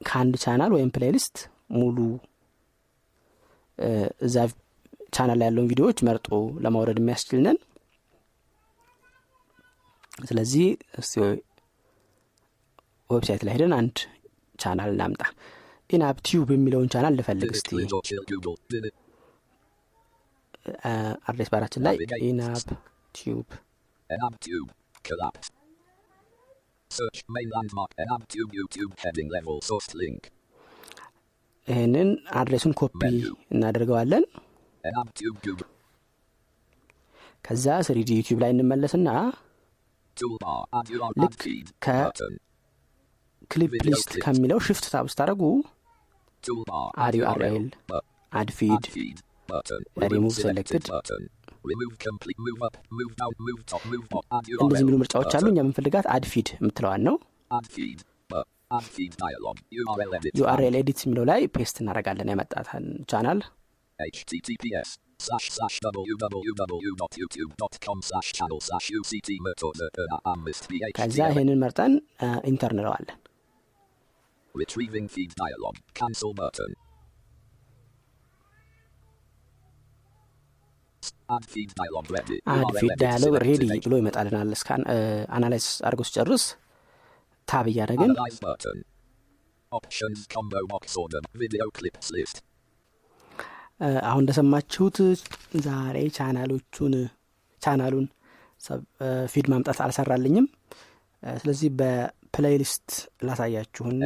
ከአንድ 0.01 0.35
ቻናል 0.45 0.71
ወይም 0.77 0.91
playlist 0.97 1.37
ሙሉ 1.79 1.99
እዛ 4.27 4.37
ቻናል 5.17 5.39
ላይ 5.41 5.49
ያለውን 5.49 5.69
ቪዲዮዎች 5.73 5.99
መርጦ 6.09 6.29
ለማውረድ 6.65 6.99
የሚያስችልነን 7.03 7.59
ስለዚህ 10.29 10.67
እስቲ 11.01 11.15
website 13.11 13.43
ላይ 13.47 13.55
ሄደን 13.57 13.75
አንድ 13.79 13.97
ቻናል 14.59 14.91
እናምጣ 14.95 15.23
ኢናብ 15.91 16.19
ቲዩብ 16.29 16.49
የሚለውን 16.55 16.91
ቻናል 16.95 17.15
ልፈልግ 17.21 17.51
እስቲ. 17.57 17.71
address 21.31 21.51
bar 21.55 21.64
ኣችን 21.64 21.85
ላይ. 21.87 21.97
ኢናብ 22.29 22.67
ቲዩብ 23.15 23.47
Enabtube. 24.11 24.71
Collapse. 25.05 25.49
Search 26.91 27.19
main 27.29 27.49
landmark 27.55 27.91
Enabtube 28.05 28.51
YouTube 28.59 28.93
heading 29.03 29.29
level 29.37 29.59
source 29.69 29.91
link. 29.95 30.23
ይህንን 31.69 32.09
address 32.41 32.61
ኡን 32.61 32.73
copy. 32.81 33.01
እናደርገዋለን. 33.55 34.25
ከዛ 37.45 37.67
3D 37.89 38.11
ዩቲዩብ 38.21 38.41
ላይ 38.45 38.53
እንመለስና 38.57 39.09
Toolbar. 40.17 40.57
Add 40.79 40.89
your 40.93 41.03
own 41.05 41.13
Look, 41.23 41.33
add 41.33 41.43
feed. 41.45 41.67
ca- 41.85 41.93
Button. 42.01 42.33
ክሊፕ 43.51 43.71
Video 43.75 43.87
ሊስት. 43.89 44.11
ከሚለው 44.25 44.59
ሽፍት 44.67 44.87
ታብ 44.95 45.07
ስታደረጉ 45.13 45.43
Toolbar. 46.45 46.83
Add 47.05 47.15
URL. 47.21 47.45
URL. 47.55 47.67
Bu- 47.91 48.03
አድ 48.33 48.51
ፊድ 48.59 48.75
Add 48.77 48.89
feed. 48.97 49.19
Button. 49.49 49.81
Remove 50.05 50.35
selected 50.39 50.83
selected. 50.83 50.91
button. 50.95 51.23
Remove 51.65 51.95
complete. 52.07 52.39
Move 52.47 52.61
up. 52.69 52.75
Move 52.99 53.13
down. 53.21 53.33
Move 53.47 53.63
top. 53.73 53.83
Move 53.93 54.05
bottom. 54.13 54.29
Add 54.39 54.51
እንደዚህ 54.57 54.83
የሚሉ. 54.85 54.99
ምርጫዎች 55.03 55.33
አሉ 55.39 55.47
እኛ 55.53 55.59
የምንፈልጋት 55.63 56.09
አድ 56.17 56.27
ፊድ 56.33 56.51
የምትለዋን 56.59 57.03
ነው. 57.09 57.17
ዩአርኤል 60.41 60.75
ኤዲት 60.81 61.01
የሚለው 61.05 61.25
ላይ 61.31 61.41
ፔስት 61.57 61.77
እናደርጋለን 61.83 62.31
ያመጣታን 62.33 62.85
ቻናል 63.13 63.41
https 64.09 64.89
slash 65.21 65.51
slash 65.51 65.79
www.youtube.com 65.87 68.03
slash 68.03 68.33
channel 68.33 68.61
slash 68.61 68.91
uct 68.99 69.31
metoda 69.47 69.87
amist 70.33 70.65
ከዛ 70.99 71.17
phd 71.21 71.31
ይህንን 71.33 71.59
መርጠን 71.65 71.93
ኢንተር 72.51 72.71
እንለዋለን 72.77 73.19
retrieving 74.55 75.07
feed 75.09 75.33
dialog 75.43 75.77
cancel 76.01 76.33
button 76.41 76.73
አድ 81.35 81.45
ዳያሎግ 83.03 83.35
ሬዲ. 83.45 83.65
ብሎ 83.85 83.93
ይመጣልናል 84.01 84.49
እስካን 84.57 84.83
አናላይዝ 85.37 85.67
አድርጎ 85.89 86.01
ሲጨርስ 86.09 86.45
ታብ 87.49 87.67
እያደረግን 87.73 88.11
combo 90.35 90.61
box 90.73 90.85
order 91.03 91.21
video 91.43 91.67
clips 91.79 92.07
list 92.17 92.37
እ፣ 92.39 92.41
አሁን 94.05 94.23
እንደሰማችሁት 94.23 94.97
ዛሬ 95.65 95.99
channel 96.17 96.59
ኦቹን 96.59 96.95
channel 97.63 97.91
ኡን 97.91 98.07
feed 99.33 99.47
ማምጣት 99.53 99.79
አልሰራልኝም። 99.85 100.47
ስለዚህ 101.23 101.69
በ 101.79 102.01
playlist 102.01 102.89
ላሳያችሁና 103.27 104.05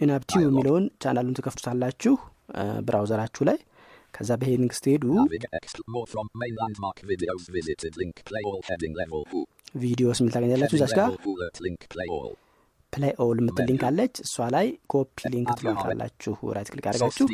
ኢናብ 0.00 0.19
ቲዩብ 0.19 0.42
የሚለውን 0.44 0.84
ቻናሉን 1.04 1.36
ትከፍቱታላችሁ 1.38 2.14
browser 2.86 3.15
ኣችሁ 3.15 3.44
ላይ። 3.48 3.58
ከዛ 4.14 4.32
በ 4.40 4.47
heading 4.47 4.72
ስትሄዱ 4.76 5.04
videos 9.80 10.18
የሚል 10.20 10.32
ታገኛላችሁ? 10.36 10.76
እዛች 10.78 10.92
ጋር 10.98 11.10
play 12.92 13.12
all 13.24 13.38
የምትል 13.42 13.66
link 13.70 13.82
አለች 13.88 14.14
እሷ 14.24 14.46
ላይ 14.54 14.66
copy 14.92 15.16
link 15.34 15.48
ትሏታላችሁ 15.58 16.34
right 16.56 16.68
click 16.72 16.86
አድርጋችሁ 16.90 17.26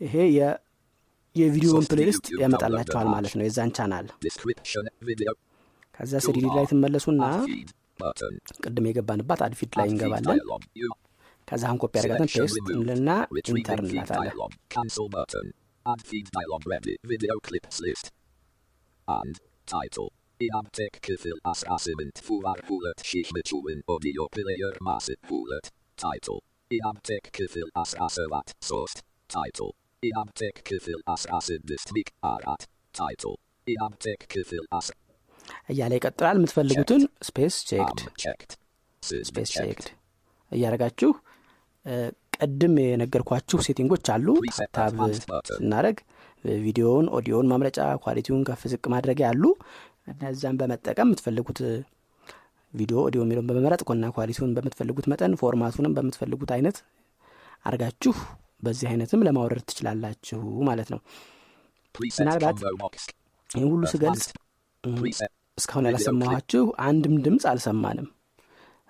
ይሄ 0.00 0.14
የቪዲዮውን 1.36 1.86
playlist 1.92 2.26
ያመጣላችኋል 2.42 3.08
ማለት 3.14 3.34
ነው 3.38 3.44
የዛን 3.46 3.72
ቻናል 3.78 4.06
ከዛ 5.94 6.12
3D 6.26 6.46
ላይ 6.56 6.64
ትመለሱና 6.70 7.24
ቅድም 8.64 8.86
የገባንባት 8.90 9.40
add 9.46 9.57
feed 9.57 9.72
ላይ 9.80 9.88
እንገባለን 9.92 10.40
ከዛ 11.48 11.62
አሁን 11.68 11.78
copy 11.82 11.94
selection 12.02 12.42
paste 12.42 12.68
እንልና 12.76 13.10
enter 13.52 13.78
እንላታለን 13.84 14.32
dialog 14.32 14.52
cancel 14.74 15.08
button 15.14 15.46
add 15.86 16.02
feed 16.08 16.26
dialog 16.36 16.64
ready 16.72 16.94
video 17.12 17.36
clips 17.48 17.78
list 17.86 18.06
and 19.08 19.34
title 19.68 20.08
Fuvar 22.22 22.58
hulet 22.68 23.04
şişmeçuğun 23.04 23.82
audio 23.88 24.28
player 24.28 24.74
masit 24.80 25.18
hulet 25.28 25.66
title 25.96 26.40
İnamtek 26.70 27.32
kıfıl 27.32 27.68
as 27.74 27.94
asavat 27.98 28.54
sourced 28.60 29.00
title 29.28 29.70
İnamtek 30.02 30.64
kıfıl 30.64 31.00
as 31.06 31.26
asidistik 31.30 32.06
arat 32.24 32.62
title 32.94 33.36
İnamtek 33.66 34.20
kıfıl 34.28 34.64
as 34.70 34.86
እያለ 35.68 35.92
ይቀጥላል 35.94 36.36
የምትፈልጉትን 36.38 37.02
ስፔስ 37.28 37.54
ቼክድ 37.68 38.00
ስፔስ 39.02 39.50
ቼክድ 39.56 39.86
እያደረጋችሁ 40.52 41.10
እ፣ 41.86 41.94
ቅድም 42.36 42.74
የነገርኳችሁ 42.82 43.58
ሴቲንጎች 43.66 44.06
አሉ 44.10 44.26
tab. 44.76 44.94
ስናደረግ 45.50 45.96
ቪዲዮውን 46.60 47.06
ኦዲዮውን 47.16 47.48
ማምረጫ 47.52 47.78
quality 48.04 48.28
ውን 48.28 48.42
ከፍ 48.48 48.62
ዝቅ 48.72 48.84
ማድረጊያ 48.94 49.26
አሉ 49.32 49.44
እነዛን 50.06 50.58
በመጠቀም 50.60 51.08
የምትፈልጉት 51.08 51.58
ቪዲዮ 52.74 52.96
ኦዲዮ 53.04 53.20
የሚለውን 53.22 53.48
በመመረጥ 53.48 53.80
ኮና 53.88 54.10
quality 54.16 54.39
ውን 54.39 54.52
በምትፈልጉት 54.56 55.06
መጠን 55.12 55.32
format 55.40 55.67
ኡንም 55.67 55.94
በምትፈልጉት 55.96 56.50
አይነት 56.56 56.76
አርጋችሁ 57.66 58.12
በዚህ 58.62 58.86
አይነትም 58.90 59.24
ለማውረድ 59.26 59.64
ትችላላችሁ 59.70 60.40
ማለት 60.68 60.88
ነው። 60.94 61.00
ምናልባት 62.18 62.58
ይህን 63.50 63.68
ሁሉ 63.72 63.82
ስገልጽ 63.92 64.24
እስካሁን 65.58 65.86
ያላሰማኋችሁ 65.88 66.64
አንድም 66.86 67.14
ድምፅ 67.24 67.44
አልሰማንም። 67.50 68.06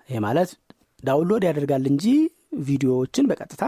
ይሄ 0.09 0.19
ማለት 0.25 0.49
ዳውንሎድ 1.03 1.43
ያደርጋል 1.47 1.85
እንጂ 1.91 2.05
ቪዲዮዎችን 2.67 3.27
በቀጥታ 3.29 3.63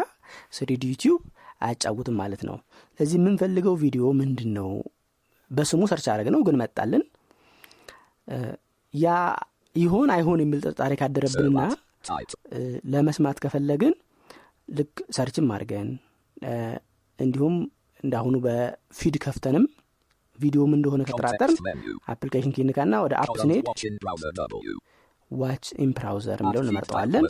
ስሪዲ 0.57 0.83
ዩቲዩብ 0.91 1.21
አያጫውትም 1.61 2.15
ማለት 2.21 2.41
ነው። 2.47 2.55
ስለዚህ 2.99 3.17
የምንፈልገው 3.19 3.75
ቪዲዮ 3.83 4.05
ምንድን 4.19 4.51
ነው 4.57 4.69
በስሙ 5.51 5.81
ሰርች 5.91 6.07
አድረግ 6.13 6.27
ነው 6.35 6.41
ግን 6.47 6.55
መጣልን 6.61 7.03
ያ 8.93 9.07
ይሆን 9.75 10.09
አይሆን 10.15 10.41
የሚል 10.43 10.59
ጥርጣሬ 10.65 10.93
ካደረብንና 10.99 11.59
ለመስማት 12.93 13.37
ከፈለግን 13.43 13.93
ልክ 14.69 14.95
ሰርችም 15.15 15.47
አድርገን 15.55 15.89
እንዲሁም 17.19 17.55
እንዳሁኑ 18.03 18.35
በፊድ 18.45 19.15
ከፍተንም 19.25 19.65
ቪዲዮም 20.39 20.71
እንደሆነ 20.77 21.01
ከጠራጠርን 21.09 21.57
አፕሊኬሽን 22.13 22.53
ኪንካና 22.55 22.93
ወደ 23.05 23.13
አፕ 23.21 23.35
ስንሄድ 23.41 23.65
ዋች 25.31 25.65
ኢን 25.83 25.91
ብራውዘር 25.97 26.39
የሚለውን 26.43 26.67
እንመርጠዋለን። 26.69 27.23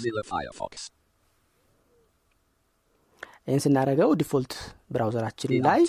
ይህን 3.48 3.62
ስናደረገው 3.64 4.10
ዲፎልት 4.20 4.54
ብራውዘራችን 4.94 5.52
ላይ 5.66 5.82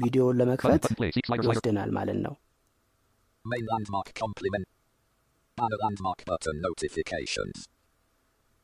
ቪዲዮውን 0.00 0.38
ለመክፈት. 0.40 0.84
ይወስደናል 1.38 1.90
ማለት 1.98 2.18
ነው 2.24 2.34
main 3.52 3.64
landmark 3.72 4.08
compliment 4.22 4.66
banner 5.58 5.78
landmark 5.82 6.20
button 6.30 6.56
notifications 6.66 7.58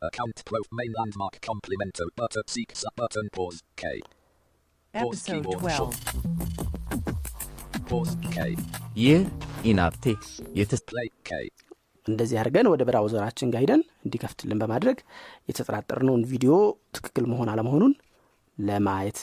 account 0.02 0.36
pro 0.48 0.60
main 0.78 0.92
landmark 0.98 1.34
complimenter 1.48 2.08
button 2.20 2.44
seek 2.54 2.70
sub 2.82 2.94
button 3.00 3.26
pause 3.36 3.60
K 3.82 3.84
pause 4.94 5.20
Episode 5.22 5.32
keyboard 5.34 5.60
12. 5.60 5.78
short 5.78 5.96
pause 7.90 8.14
K 8.34 8.38
ይህ 9.04 9.20
ኢናብቴክ 9.70 10.22
የተስ 10.60 10.82
play 10.90 11.08
K 11.28 11.40
እንደዚህ 12.06 12.36
አድርገን 12.40 12.68
ወደ 12.72 12.82
browser 12.88 13.19
ኣችን 13.19 13.50
ጋር 13.54 13.62
ሂደን 13.64 13.82
እንዲከፍትልን 14.06 14.60
በማድረግ 14.62 14.98
የተጠራጠርነውን 15.50 16.26
ቪዲዮ 16.32 16.52
ትክክል 16.96 17.24
መሆን 17.32 17.48
አለመሆኑን 17.52 17.94
ለማየት 18.58 19.18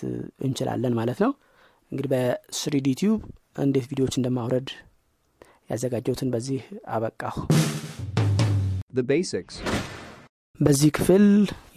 እንችላለን 0.48 0.96
ማለት 1.00 1.20
ነው 1.26 1.32
እንግዲህ 1.92 2.10
በ 2.14 2.52
3D 2.52 2.90
Tube 3.02 3.22
እንዴት 3.66 3.86
ቪዲዮዎች 3.92 4.16
እንደማውረድ 4.20 4.70
ያዘጋጀሁትን 5.70 6.32
በዚህ 6.34 6.62
አበቃሁ። 6.90 7.36
The 8.94 9.06
basics. 9.06 9.56
በዚህ 10.60 10.90
ክፍል 10.98 11.24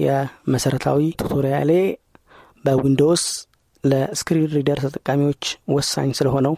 የመሰረታዊ 0.03 1.01
tutorial 1.20 1.57
ኤ 1.57 1.70
በዊንዶውስ 2.64 3.25
ለ 3.85 4.01
screen 4.01 4.50
reader 4.57 4.79
ተጠቃሚዎች 4.85 5.44
ወሳኝ 5.68 6.11
ስለሆነው 6.18 6.55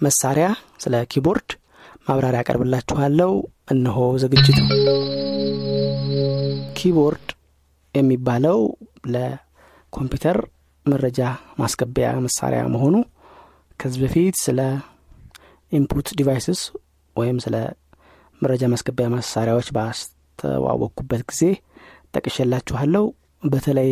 መሳሪያ 0.00 0.46
ስለ 0.84 0.94
keyboard 1.12 1.48
ማብራሪያ 2.08 2.40
ያቀርብላችኋለው 2.40 3.32
እነሆ 3.70 3.96
ዝግጅቱ። 4.22 4.58
keyboard 6.78 7.26
የሚባለው 7.94 8.58
ለኮምፒውተር 9.14 10.38
መረጃ 10.86 11.20
ማስገቢያ 11.60 12.10
መሳሪያ 12.26 12.60
መሆኑ 12.74 12.94
ከዚህ 13.80 14.00
በፊት 14.04 14.36
ስለ 14.44 14.60
input 15.72 16.08
devices 16.18 16.60
ወይም 17.16 17.38
ስለ 17.44 17.56
መረጃ 18.40 18.64
ማስገቢያ 18.72 19.06
መሳሪያዎች 19.14 19.68
ባስተዋወቅኩበት 19.76 21.22
ጊዜ 21.30 21.42
ጠቅሼላችኋለሁ። 22.14 23.04
በተለይ 23.42 23.90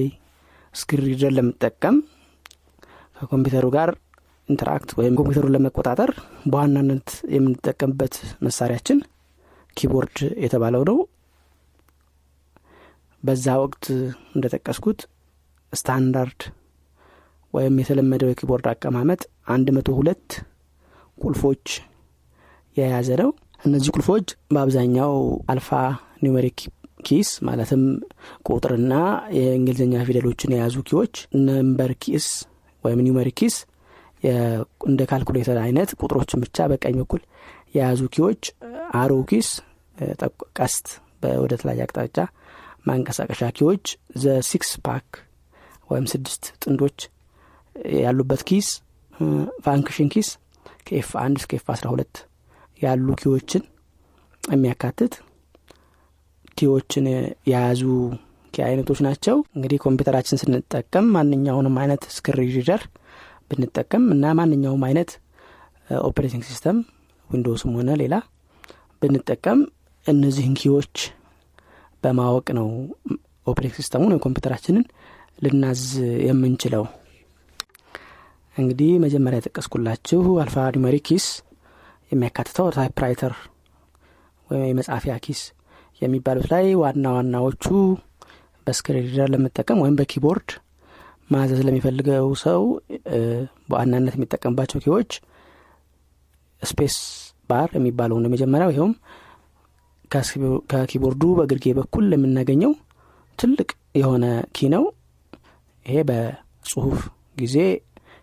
screen 0.74 1.08
reader 1.08 1.32
ለምጠቀም 1.36 1.96
ከኮምፒውተሩ 3.16 3.66
ጋር 3.76 3.90
interact 4.48 4.90
ወይም 4.98 5.14
ኮምፒውተሩን 5.18 5.54
ለመቆጣጠር 5.54 6.10
በዋናነት 6.50 7.08
የምንጠቀምበት 7.34 8.14
መሳሪያችን 8.46 8.98
keyboard 9.76 10.16
የተባለው 10.44 10.82
ነው። 10.90 10.98
በዛ 13.22 13.54
ወቅት 13.62 13.84
እንደጠቀስኩት 14.36 15.00
ስታንዳርድ 15.72 16.42
ወይም 17.54 17.74
የተለመደው 17.80 18.30
የ 18.30 18.38
keyboard 18.38 18.66
አቀማመጥ 18.72 19.20
አንድ 19.46 19.68
መቶ 19.76 19.90
ሁለት 19.98 20.28
ቁልፎች 21.18 21.66
የያዘ 22.76 23.10
ነው። 23.20 23.30
እነዚህ 23.62 23.90
ቁልፎች 23.96 24.26
በአብዛኛው 24.54 25.12
alphanumeric 25.52 26.58
keys 27.06 27.30
ማለትም 27.46 27.82
ቁጥርና 28.48 28.94
የእንግሊዝኛ 29.38 29.94
ፊደሎችን 30.08 30.52
የያዙ 30.54 30.76
key 30.88 31.00
ዎች 31.00 31.14
number 31.48 31.90
keys 32.04 32.26
ወይም 32.84 33.00
numeric 33.06 33.36
keys 33.40 33.56
እንደ 34.86 35.00
ካልኩሌተር 35.10 35.58
አይነት 35.64 35.90
ቁጥሮችን 36.00 36.42
ብቻ 36.44 36.66
በቀኝ 36.72 36.96
በኩል 37.02 37.22
የያዙ 37.76 38.02
key 38.14 38.26
ዎች 38.26 38.42
arrow 39.00 39.12
keys 39.30 39.48
ቀስት 40.58 40.86
ወደ 41.42 41.52
ተለያየ 41.60 41.84
አቅጣጫ 41.86 42.18
ማንቀሳቀሻ 42.88 43.42
key 43.58 44.34
ዎች 44.48 44.57
the 44.57 44.64
six 44.64 44.70
pack 44.86 45.08
ወይም 45.90 46.06
ስድስት 46.12 46.44
ጥንዶች 46.62 46.98
ያሉበት 48.00 48.42
keys 48.48 48.68
function 49.64 50.08
keys 50.14 50.28
ከ 50.86 51.02
F 51.02 51.10
አንድ 51.22 51.36
እስከ 51.40 51.52
F 51.58 51.66
አስራ 51.74 51.86
ሁለት 51.92 52.16
ያሉ 52.80 53.06
key 53.20 53.34
ዎችን 53.34 53.62
የሚያካትት 54.42 55.14
key 56.58 56.74
ዎችን 56.74 57.06
የያዙ 57.50 57.82
key 58.54 58.62
አይነቶች 58.66 59.00
ናቸው። 59.06 59.36
እንግዲህ 59.56 59.78
ኮምፒውተራችን 59.84 60.40
ስንጠቀም 60.42 61.06
ማንኛውንም 61.16 61.76
አይነት 61.82 62.02
screen 62.16 62.52
reader 62.56 62.82
ብንጠቀም 63.50 64.04
እና 64.14 64.34
ማንኛውም 64.38 64.84
አይነት 64.88 65.10
operating 66.04 66.44
system 66.48 66.78
ዊንዶውስም 67.28 67.72
ሆነ 67.78 67.90
ሌላ 68.00 68.14
ብንጠቀም 69.02 69.60
እነዚህን 70.06 70.54
key 70.60 70.76
ዎች 70.76 70.96
በማወቅ 72.02 72.46
ነው 72.58 72.68
operating 73.46 73.76
system 73.80 74.00
ኡን 74.00 74.12
ወይም 74.12 74.22
ኮምፒውተራችንን 74.24 74.84
ልናዝዝ 75.38 75.82
የምንችለው 76.28 76.84
እንግዲህ 78.56 78.90
መጀመሪያ 79.04 79.38
የጠቀስኩላችሁ 79.40 80.22
alphanumeric 80.42 81.04
keys 81.08 81.26
የሚያካትተው 82.12 82.66
typewriter 82.76 83.32
ወይም 84.48 84.64
የመጻፊያ 84.68 85.14
keys 85.24 85.40
የሚባሉት 86.02 86.46
ላይ 86.52 86.66
ዋና 86.82 87.12
ዋናዎቹ 87.16 87.64
በ 88.66 88.76
screen 88.76 89.04
reader 89.06 89.28
ለመጠቀም 89.34 89.80
ወይም 89.82 89.96
በ 89.98 90.09
keyboard 90.09 90.50
ማዘዝ 91.30 91.60
ለሚፈልገው 91.66 92.26
ሰው 92.44 92.62
በዋናነት 93.68 94.14
የሚጠቀምባቸው 94.16 94.80
key 94.84 94.96
ዎች 94.96 95.12
space 96.62 96.96
bar 97.50 97.70
የሚባለው 97.76 98.18
ነው 98.20 98.28
የመጀመሪያው። 98.28 98.70
ይኸውም 98.74 98.94
ከ 100.70 100.79
keyboard 100.79 101.14
ኡ 101.14 101.22
በግርጌ 101.38 101.66
በኩል 101.78 102.06
የምናገኘው 102.14 102.72
ትልቅ 103.38 103.68
የሆነ 104.00 104.24
key 104.52 104.68
ነው። 104.74 104.84
ይሄ 105.86 105.98
በጽሁፍ 106.08 106.98
ጊዜ 107.36 107.56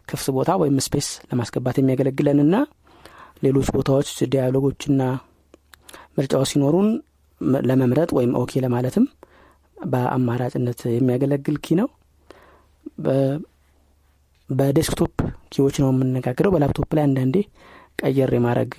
ክፍት 0.07 0.27
ቦታ 0.35 0.51
ወይም 0.61 0.77
space 0.85 1.07
ለማስገባት 1.29 1.77
የሚያገለግለንና 1.79 2.55
ሌሎች 3.43 3.67
ቦታዎች 3.75 4.09
dialog 4.33 4.65
ኦችና 4.65 5.01
ምርጫዎች 6.17 6.49
ሲኖሩን 6.51 6.89
ለመምረጥ 7.69 8.09
ወይም 8.17 8.31
OK 8.41 8.61
ለማለትም 8.65 9.05
በአማራጭነት 9.85 10.81
የሚያገለግል 10.91 11.57
key 11.59 11.75
ነው። 11.79 11.87
በ 14.49 14.63
desktop 14.63 15.13
key 15.53 15.63
ዎች 15.63 15.75
ነው 15.81 15.89
የምነጋገረው 15.91 16.51
በላፕቶፕ 16.53 16.89
ላይ 16.97 17.03
አንዳንዴ 17.07 17.37
ቀየር 18.01 18.31
የማድረግ 18.35 18.71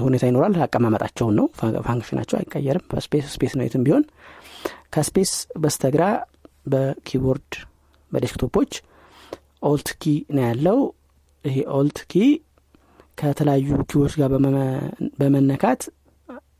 ሁኔታ 0.00 0.24
ይኖራል። 0.28 0.54
አቀማመጣቸውን 0.64 1.34
ነው። 1.38 1.46
function 1.86 2.13
ኣቸው 2.13 2.36
አይቀየርም። 2.40 2.84
በ 2.90 3.00
space 3.00 3.26
space 3.34 3.52
ነው 3.58 3.64
የትም 3.66 3.84
ቢሆን። 3.86 4.04
ከ 4.94 5.05
space 5.05 5.32
በስተግራ 5.58 6.04
በ 6.66 6.83
keyboard 6.83 7.52
በ 8.12 8.21
desktop 8.21 8.54
ኦች 8.54 8.72
Alt 9.64 9.88
key 10.00 10.04
ነው 10.36 10.42
ያለው። 10.46 10.78
ይሄ 11.44 11.56
Alt 11.76 11.98
key 12.10 12.22
ከተለያዩ 13.18 13.68
key 13.90 13.99
ዎች 13.99 14.12
ጋር 14.20 14.28
በመነካት 15.20 15.82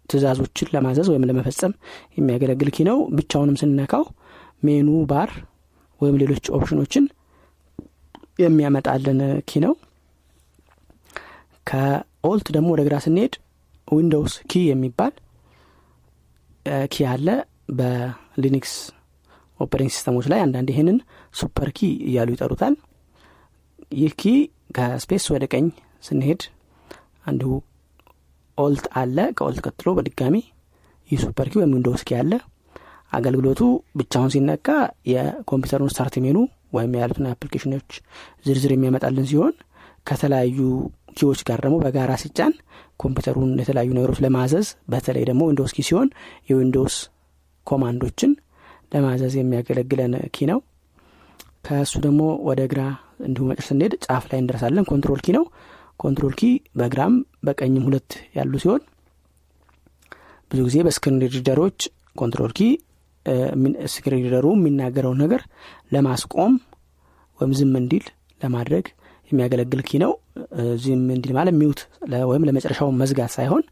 ትእዛዞችን 0.09 0.71
ለማዘዝ 0.75 1.07
ወይም 1.12 1.27
ለመፈጸም 1.29 1.73
የሚያገለግል 2.17 2.71
key 2.77 2.87
ነው። 2.88 2.99
ብቻውንም 3.17 3.59
ስንነካው 3.61 4.05
menu 4.62 4.88
bar 5.11 5.31
ወይም 6.01 6.17
ሌሎች 6.23 6.45
option 6.57 6.81
ኦችን 6.81 7.05
የሚያመጣልን 8.38 9.19
key 9.48 9.61
ነው። 9.64 9.75
ከ 11.66 11.99
Alt 11.99 12.48
ደግሞ 12.55 12.69
ወደ 12.75 12.83
ግራ 12.87 12.97
ስንሄድ 13.05 13.35
Windows 13.88 14.35
key 14.50 14.62
የሚባል 14.71 15.12
key 16.92 17.07
አለ። 17.11 17.27
በ 17.77 18.04
Linux 18.04 18.72
operating 19.61 19.92
system 19.94 20.14
ኦች 20.14 20.27
ላይ 20.33 20.40
አንዳንድ 20.45 20.69
ይህንን 20.73 20.97
super 21.35 21.68
key 21.77 21.88
እያሉ 22.09 22.29
ይጠሩታል 22.35 22.75
ይህ 23.94 24.12
key 24.14 24.33
ከ 24.77 24.90
space 24.90 25.24
ወደ 25.33 25.44
ቀኝ 25.52 25.66
ስንሄድ 26.04 26.42
አንዱ 27.26 27.42
Alt 28.59 28.87
አለ። 29.00 29.16
ከ 29.37 29.46
Alt 29.46 29.61
ቀጥሎ 29.66 29.88
በድጋሚ 29.96 30.35
ይህ 31.11 31.18
super 31.24 31.48
key 31.50 31.59
ወይም 31.61 31.72
Windows 31.77 32.03
key 32.09 32.16
አለ። 32.20 32.33
አገልግሎቱ 33.12 33.61
ብቻውን 33.98 34.30
ሲነካ 34.35 34.68
የኮምፒውተሩን 35.12 35.90
start 35.92 36.14
menu 36.24 36.38
ወይም 36.76 36.92
ያሉትን 37.00 37.26
application 37.33 37.75
ኦች 37.75 37.90
ዝርዝር 38.46 38.72
የሚያመጣልን 38.74 39.26
ሲሆን 39.30 39.54
ከተለያዩ 40.07 40.59
key 41.18 41.28
ዎች 41.28 41.40
ጋር 41.48 41.59
ደግሞ 41.64 41.76
በጋራ 41.83 42.12
ሲጫን 42.22 42.52
ኮምፒውተሩን 43.00 43.50
የተለያዩ 43.61 43.90
ነገሮች 43.98 44.18
ለማዘዝ 44.24 44.68
በተለይ 44.92 45.24
ደግሞ 45.30 45.42
Windows 45.48 45.74
key 45.77 45.85
ሲሆን 45.88 46.09
የ 46.50 46.61
Windows 46.61 46.96
command 47.66 48.02
ኦችን 48.02 48.33
ለማዘዝ 48.92 49.35
የሚያገለግለን 49.38 50.14
key 50.35 50.46
ነው። 50.50 50.59
ከእሱ 51.66 51.92
ደግሞ 52.04 52.22
ወደ 52.48 52.62
ግራ 52.72 52.80
እንዲሁ 53.20 53.42
መጨረሻ 53.48 53.64
ስንሄድ 53.68 53.92
ጫፍ 54.05 54.24
ላይ 54.31 54.38
እንደርሳለን። 54.42 54.87
Control 54.90 55.20
key 55.24 55.37
ነው። 55.37 55.44
Control 56.00 56.35
key 56.35 56.44
በግራም 56.79 57.14
በቀኝም 57.46 57.85
ሁለት 57.88 58.11
ያሉ 58.38 58.53
ሲሆን 58.62 58.83
ብዙ 60.50 60.61
ጊዜ 60.66 60.79
በ 60.87 60.95
screen 60.95 61.20
reader 61.37 61.62
ኦች 61.62 61.79
Control 62.16 62.53
key 62.59 62.62
screen 63.92 64.22
reader 64.24 64.41
ኡ 64.41 64.46
የሚናገረውን 64.57 65.20
ነገር 65.24 65.42
ለማስቆም 65.94 66.55
ወይም 67.38 67.53
ዝም 67.61 67.72
እንዲል 67.81 68.05
ለማድረግ 68.40 68.87
የሚያገለግል 69.31 69.83
key 69.88 70.00
ነው። 70.03 70.12
ዝም 70.83 71.05
እንዲል 71.14 71.33
ማለት 71.38 71.55
mute 71.61 71.81
ወይም 72.31 72.46
ለመጨረሻው 72.48 72.90
መዝጋት 73.00 73.33
ሳይሆን 73.37 73.64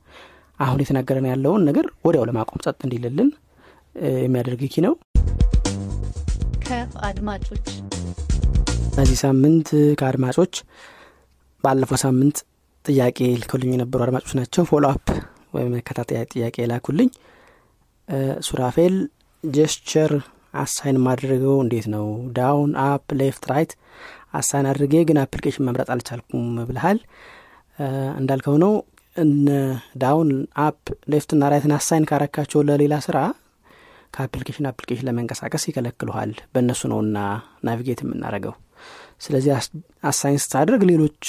አሁን 0.61 0.81
የተናገረ 0.83 1.29
ያለውን 1.31 1.65
ነገር 1.69 1.87
ወዲያው 2.07 2.27
ለማቆም 2.31 2.63
ጸጥ 2.65 2.79
እንዲልልን 2.87 3.31
የሚያደርግ 4.23 4.63
key 4.75 4.85
ነው። 4.87 4.95
ከአድማጮች 6.67 7.67
በዚህ 8.93 9.19
ሳምንት 9.23 9.69
ከአድማጮች 10.01 10.55
ባለፈው 11.65 11.99
ሳምንት 12.03 12.37
ጥያቄ 12.85 13.19
ልከውልኝ 13.41 13.71
የነበሩ 13.75 14.01
አድማጮች 14.07 14.33
ናቸው። 14.39 14.63
follow 14.71 14.85
ወይም 15.55 15.71
መከታተያ 15.77 16.21
ጥያቄ 16.33 16.57
ላኩልኝ 16.71 17.09
ሱራፌል 18.47 18.95
gesture 19.45 20.13
assign 20.55 20.99
ማድረገው 21.07 21.55
እንዴት 21.63 21.87
ነው? 21.95 22.07
down 22.37 22.73
up 22.85 23.07
left 23.21 23.45
right 23.53 23.73
assign 24.33 24.67
አድርጌ 24.71 24.95
ግን 25.09 25.21
application 25.23 25.67
መምረጥ 25.69 25.89
አልቻልኩም 25.95 26.49
ብልሃል 26.69 26.99
እንዳልከው 28.21 28.57
ነው። 28.65 28.73
down 30.03 30.29
up 30.67 30.83
left 31.13 31.33
ና 31.33 31.49
right 31.53 31.68
ን 31.68 31.75
assign 31.79 32.07
ካረካቸው 32.11 32.61
ለሌላ 32.69 32.97
ስራ 33.07 33.19
ከ 34.15 34.23
application 34.23 34.69
application 34.71 35.09
ለመንቀሳቀስ 35.09 35.65
ይከለክሉሃል። 35.69 36.33
በእነሱ 36.53 36.83
ነውና 36.93 37.19
navigate 37.65 38.03
የምናደረገው 38.05 38.55
ስለዚህ 39.23 39.53
assign 40.11 40.39
ስታደርግ 40.45 40.83
ሌሎች 40.91 41.23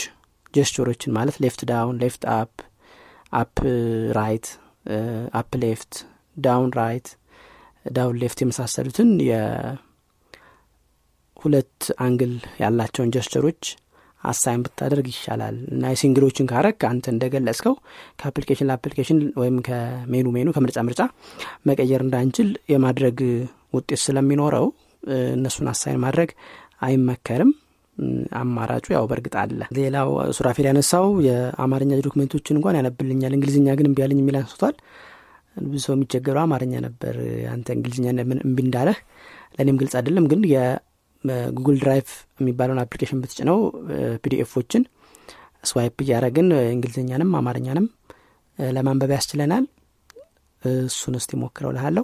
gesture 0.53 0.86
ኦችን 0.86 1.13
ማለት 1.17 1.35
left 1.43 1.61
down 1.71 1.95
left 2.03 2.23
up 2.33 2.53
up 3.33 3.55
right 4.17 4.47
up 5.39 5.51
left 5.63 5.93
down 6.37 6.69
right 6.79 7.07
down 7.91 8.15
left 8.21 8.39
የመሳሰሉትን 8.43 9.09
የሁለት 9.29 9.79
angle 12.05 12.33
ያላቸውን 12.61 13.11
ጀስቸሮች 13.15 13.61
አሳይን 14.23 14.61
ብታደርግ 14.65 15.07
ይሻላል። 15.11 15.55
እና 15.73 15.89
የ 15.93 16.01
single 16.01 16.24
ኦችን 16.24 16.47
ካረክ 16.51 16.79
አንተ 16.89 17.05
እንደገለጽከው 17.13 17.73
ከ 18.19 18.27
application 18.27 18.67
ለ 18.69 18.77
application 18.77 19.19
ወይም 19.41 19.57
ከ 19.67 19.87
menu 19.87 20.27
menu 20.35 20.47
ከምርጫ 20.55 20.77
ምርጫ 20.87 21.01
መቀየር 21.69 22.01
እንዳንችል 22.05 22.49
የማድረግ 22.73 23.17
ውጤት 23.75 24.01
ስለሚኖረው 24.05 24.67
እነሱን 25.33 25.67
assign 25.73 25.99
ማድረግ 26.05 26.29
አይመከርም 26.81 27.51
አማራጩ 28.37 28.85
ያው 28.95 29.03
በእርግጥ 29.09 29.33
አለ። 29.41 29.59
ሌላው 29.77 30.07
ሱራፌል 30.37 30.65
ያነሳው 30.69 31.05
የአማርኛ 31.27 31.99
ዶክመንቶችን 32.05 32.57
እንኳን 32.59 32.77
ያነብልኛል 32.79 33.33
እንግሊዝኛ 33.37 33.75
ግን 33.79 33.87
እምቢ 33.89 33.99
ያለኝ 34.03 34.19
የሚል 34.21 34.37
አንስቷል 34.39 34.75
ብዙ 35.65 35.81
ሰው 35.85 35.93
የሚቸገረው 35.95 36.41
አማርኛ 36.43 36.73
ነበር። 36.85 37.15
አንተ 37.51 37.67
እንግሊዝኛ 37.77 38.05
እምቢ 38.41 38.59
እንዳለህ 38.65 38.97
ለእኔም 39.57 39.77
ግልጽ 39.81 39.93
አይደለም 39.99 40.25
ግን 40.31 40.41
የ 40.53 40.84
Google 40.84 41.77
Drive 41.83 42.07
የሚባለውን 42.39 42.81
application 42.83 43.21
ብትጭነው 43.23 43.59
PDF 44.23 44.43
ኦችን 44.43 44.83
swipe 45.63 45.97
እያረግን 46.05 46.47
እንግሊዝኛንም 46.73 47.29
አማርኛንም 47.39 47.85
ለማንበብ 48.57 49.11
ያስችለናል። 49.15 49.65
እሱን 50.61 51.15
እስቲ 51.19 51.37
ሞክረው 51.39 51.71
ልሃለሁ 51.75 52.03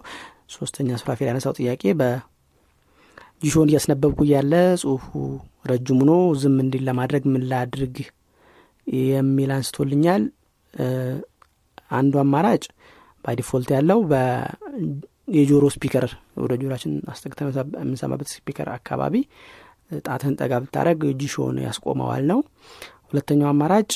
ሶስተኛ 0.55 0.97
ሱራፌል 1.01 1.27
ያነሳው 1.29 1.53
ጥያቄ 1.59 1.83
በጂሾን 3.41 3.69
እያስነበብኩ 3.71 4.19
እያለ 4.25 4.53
ጽሁፉ 4.81 5.05
ረጅም 5.69 5.99
ሆኖ 6.07 6.13
ዝም 6.41 6.55
እንዲል 6.63 6.83
ለማድረግ 6.87 7.23
ምን 7.33 7.43
ላድርግ 7.51 7.95
የሚል 9.03 9.51
አንስቶልኛል። 9.55 10.23
አንዱ 11.91 12.13
አማራጭ 12.23 12.63
by 13.25 13.35
default 13.35 13.69
ያለው 13.75 13.99
የጆሮ 15.37 15.63
speaker 15.73 16.05
ወደ 16.43 16.53
ጆሯችን 16.61 16.93
አስጠግተ 17.11 17.39
የምንሰማበት 17.77 18.29
speaker 18.33 18.67
አካባቢ 18.75 19.15
ጣትህን 20.05 20.35
ጠጋ 20.39 20.53
ብታደረግ 20.63 21.01
ጂሾን 21.21 21.57
ያስቆመዋል 21.65 22.23
ነው። 22.31 22.39
ሁለተኛው 23.09 23.49
አማራጭ 23.51 23.89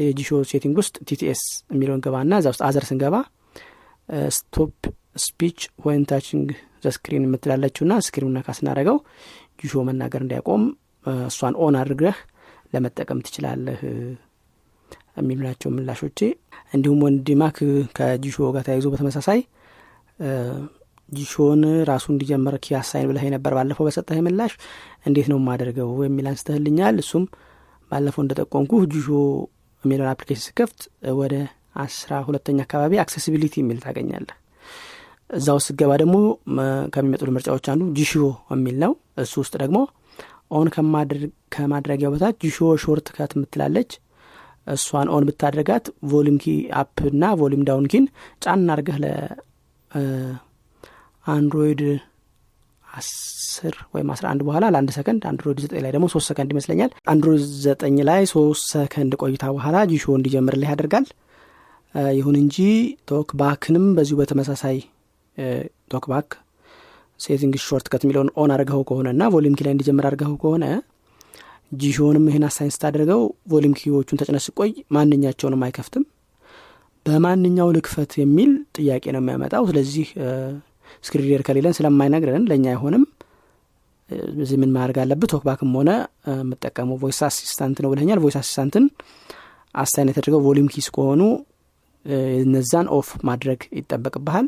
የጂሾ 0.00 0.28
setting 0.50 0.76
ውስጥ 0.82 0.96
TTS 1.08 1.42
የሚለውን 1.72 2.02
ገባና 2.04 2.34
እዛ 2.40 2.48
ውስጥ 2.52 2.62
other 2.68 2.84
ስንገባ 2.90 3.16
stop 4.36 4.74
speech 5.24 5.58
ወይም 5.86 6.02
the 6.86 6.99
screen 6.99 7.24
የምትላለችው 7.26 7.84
ና 7.90 7.96
screen 8.06 8.22
ኡ 8.22 8.28
ነካ 8.36 8.54
ስናደረገው 8.58 8.98
ጂሾ 9.60 9.82
መናገር 9.88 10.22
እንዲያቆም 10.24 10.62
እሷን 11.26 11.54
on 11.64 11.76
አድርገህ 11.80 12.16
ለመጠቀም 12.72 13.18
ትችላለህ 13.26 13.80
የሚሉ 15.18 15.40
ናቸው 15.46 15.68
ምላሾቼ። 15.74 16.20
እንዲሁም 16.74 17.02
ወንድማክ 17.04 17.58
ከጂሾ 17.96 18.36
ጋር 18.54 18.64
ተያይዞ 18.66 18.86
በተመሳሳይ 18.92 19.40
ጂሾን 21.08 21.60
ራሱ 21.90 22.06
እንዲጀመር 22.12 22.54
key 22.64 22.76
assign 22.78 23.08
ብለህ 23.10 23.24
ነበር 23.34 23.52
ባለፈው 23.58 23.84
በሰጠህ 23.88 24.18
ምላሽ 24.26 24.52
እንዴት 25.06 25.28
ነው 25.32 25.38
የማደርገው 25.40 25.90
የሚል 26.06 26.26
አንስተህልኛል። 26.30 26.96
እሱም 27.02 27.24
ባለፈው 27.90 28.22
እንደጠቆምኩ 28.24 28.72
ጂሾ 28.94 29.08
የሚለውን 29.84 30.10
application 30.12 30.44
ስከፍት 30.46 30.80
ወደ 31.18 31.34
አስራ 31.78 32.12
ሁለተኛ 32.28 32.58
አካባቢ 32.66 32.92
accessibility 33.02 33.54
የሚል 33.62 33.78
ታገኛለህ 33.84 34.36
እዛ 35.30 35.46
ውስጥ 35.56 35.68
ስገባ 35.70 35.92
ደግሞ 36.02 36.16
ከሚመጡ 36.94 37.22
ምርጫዎች 37.36 37.66
አንዱ 37.72 37.84
ጂሾ 37.98 38.12
የሚል 38.52 38.76
ነው። 38.84 38.92
እሱ 39.22 39.34
ውስጥ 39.42 39.54
ደግሞ 39.62 39.78
on 40.56 40.68
ከማድረጊያው 41.54 42.12
በታች 42.14 42.36
ጂሾ 42.44 42.56
shortcut 42.82 43.32
የምትላለች። 43.36 43.90
እሷን 44.74 45.08
on 45.14 45.24
ብታደርጋት 45.28 45.84
volume 46.10 46.36
key 46.42 46.46
up 46.80 46.98
እና 47.10 47.24
volume 47.40 47.62
down 47.68 47.86
key 47.92 47.99
ን 47.99 48.04
ጫን 48.44 48.62
አርገህ 48.74 48.96
ለ 51.26 51.38
Android 51.38 51.82
አስር 52.84 53.74
ወይም 53.94 54.08
አስራ 54.14 54.26
አንድ 54.32 54.42
በኋላ 54.46 54.64
ለአንድ 54.72 54.90
ሰከንድ 54.96 55.22
Android 55.30 55.58
ዘጠኝ 55.64 55.80
ላይ 55.84 55.92
ደግሞ 55.94 56.06
ሶስት 56.14 56.26
ሰከንድ 56.30 56.50
ይመስለኛል። 56.54 56.90
Android 57.12 57.44
ዘጠኝ 57.64 57.96
ላይ 58.08 58.22
ሶስት 58.32 58.64
ሰከንድ 58.72 59.14
ቆይታ 59.22 59.44
በኋላ 59.56 59.76
ጂሾ 59.90 60.04
እንዲጀምርልህ 60.18 60.70
ያደርጋል። 60.72 61.06
ይሁን 62.14 62.36
እንጂ 62.40 62.56
TalkBack 63.10 63.28
ንም 63.40 63.84
በዚሁ 63.96 64.16
በተመሳሳይ 64.20 64.78
TalkBack 65.92 66.28
setting 67.20 67.54
shortcut 67.64 68.02
የሚለውን 68.04 68.30
on 68.40 68.50
አድርገው 68.54 68.80
ከሆነ 68.88 69.08
እና 69.14 69.24
volume 69.34 69.54
key 69.58 69.64
ላይ 69.66 69.72
እንዲጀምር 69.74 70.06
አድርገው 70.08 70.34
ከሆነ 70.42 70.64
ጂሾንም 71.72 72.24
ይህን 72.30 72.44
assign 72.48 72.72
ስታደርገው 72.74 73.20
volume 73.50 73.72
key 73.78 73.91
ዎቹን 73.91 74.18
ተጭነ 74.20 74.38
ስቆይ 74.44 74.72
ማንኛቸውንም 74.96 75.62
አይከፍትም። 75.66 76.04
በማንኛው 77.06 77.68
ልክፈት 77.76 78.12
የሚል 78.20 78.50
ጥያቄ 78.76 79.04
ነው 79.14 79.20
የሚያመጣው። 79.22 79.64
ስለዚህ 79.70 80.06
screen 81.04 81.23
reader 81.23 81.42
ከሌለን 81.46 81.74
ስለማይነግረን 81.78 82.44
ለእኛ 82.50 82.66
አይሆንም። 82.72 83.04
እዚህ 84.38 84.56
ምን 84.62 84.70
ማድረግ 84.74 84.96
አለብህ? 85.02 85.28
TalkBack 85.32 85.64
ም 85.64 85.72
ሆነ 85.78 85.90
የምጠቀመው 86.34 86.96
voice 87.02 87.20
assistant 87.28 87.78
ነው 87.84 87.90
ብለኛል 87.92 88.20
voice 88.24 88.36
assistant 88.40 88.76
ን 88.76 88.84
assign 89.74 90.10
የተደርገው 90.10 90.42
volume 90.46 90.68
keys 90.74 90.88
ከሆኑ 90.96 91.22
እነዛን 92.40 92.86
off 92.96 93.08
ማድረግ 93.28 93.60
ይጠበቅብሃል 93.78 94.46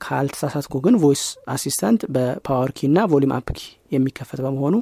ካልተሳሳትኩ 0.00 0.74
ግን 0.84 0.94
voice 1.02 1.22
assistant 1.52 2.02
በ 2.14 2.30
power 2.30 2.70
key 2.78 2.88
ና 2.90 3.06
volume 3.12 3.32
up 3.36 3.48
key 3.58 3.62
የሚከፈት 3.94 4.40
በመሆኑ 4.44 4.74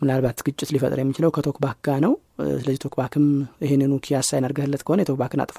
ምናልባት 0.00 0.38
ግጭት 0.46 0.70
ሊፈጥር 0.74 0.98
የሚችለው 1.00 1.30
ከ 1.36 1.44
TalkBack 1.44 1.78
ጋር 1.86 1.98
ነው። 2.04 2.12
ስለዚህ 2.54 2.80
TalkBack 2.84 3.18
ም 3.18 3.26
ይህንኑ 3.64 3.92
key 4.04 4.16
assign 4.18 4.46
አድርገህለት 4.46 4.82
ከሆነ 4.86 5.00
የ 5.04 5.10
TalkBack 5.10 5.36
ን 5.36 5.42
አጥፋ። 5.44 5.58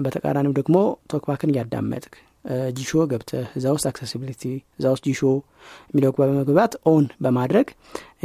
በተቃራኒው 0.00 0.52
ደግሞ 0.58 0.76
TalkBack 1.12 1.42
ን 1.42 1.50
እያዳመጥክ 1.52 2.14
ጂሾ 2.76 3.02
ገብተህ 3.10 3.46
እዛ 3.58 3.66
ውስጥ 3.76 3.86
accessibility 3.90 4.42
እዛ 4.78 4.86
ውስጥ 4.94 5.04
ጂሾ 5.08 5.20
የሚለው 5.90 6.12
በመግባት 6.20 6.74
on 6.90 7.06
በማድረግ 7.24 7.68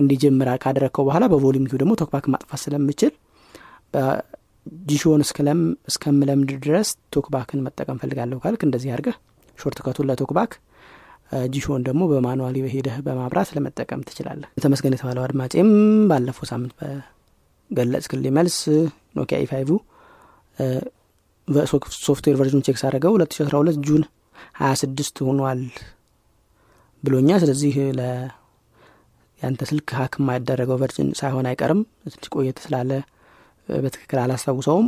እንዲጀምር 0.01 0.49
ካደረግከው 0.63 1.05
በኋላ 1.07 1.25
በ 1.33 1.41
volume 1.41 1.65
key 1.69 1.75
ው 1.75 1.79
ደግሞ 1.81 1.93
TalkBack 2.01 2.27
ማጥፋት 2.33 2.61
ስለምችል 2.63 3.13
ጂሾን 4.85 5.21
እስከምለምድ 5.87 6.51
ድረስ 6.65 6.89
TalkBack 7.15 7.54
ን 7.54 7.63
መጠቀም 7.65 7.99
ፈልጋለሁ 8.01 8.37
ካልክ 8.43 8.61
እንደዚህ 8.67 8.91
አድርገህ 8.93 9.15
shortcut 9.57 10.07
ኡን 10.09 10.21
ለ 10.21 10.27
TalkBack 10.27 10.51
ጂሾን 11.53 11.81
ደግሞ 11.87 12.01
በ 12.11 12.21
manually 12.21 12.57
ሄደህ 12.73 12.95
በማብራት 13.05 13.49
ለመጠቀም 13.55 14.01
ትችላለህ። 14.07 14.49
ተመስገን 14.63 14.95
የተባለው 14.95 15.23
አድማጬም 15.25 15.69
ባለፈው 16.09 16.45
ሳምንት 16.49 16.73
በገለጽክልኝ 16.79 18.33
መልስ 18.37 18.57
Nokia 19.17 19.37
E5 19.45 19.69
software 22.05 22.35
version 22.39 22.63
check 22.65 22.77
ሳደረገው 22.81 23.13
2012 23.17 23.79
June 23.87 24.03
26 24.63 25.23
ሆኗል 25.27 25.61
ብሎኛል 27.03 27.29
ስለዚህ 27.43 27.75
ያንተ 29.39 29.61
ስልክ 29.69 29.89
hack 29.97 30.13
የማይደረገው 30.19 30.77
version 30.81 31.07
ሳይሆን 31.19 31.47
አይቀርም። 31.51 31.79
ትንሽ 32.05 32.29
ቆየት 32.35 32.57
ስላለ 32.65 32.91
በትክክል 33.67 34.19
አላስታውሰውም። 34.23 34.87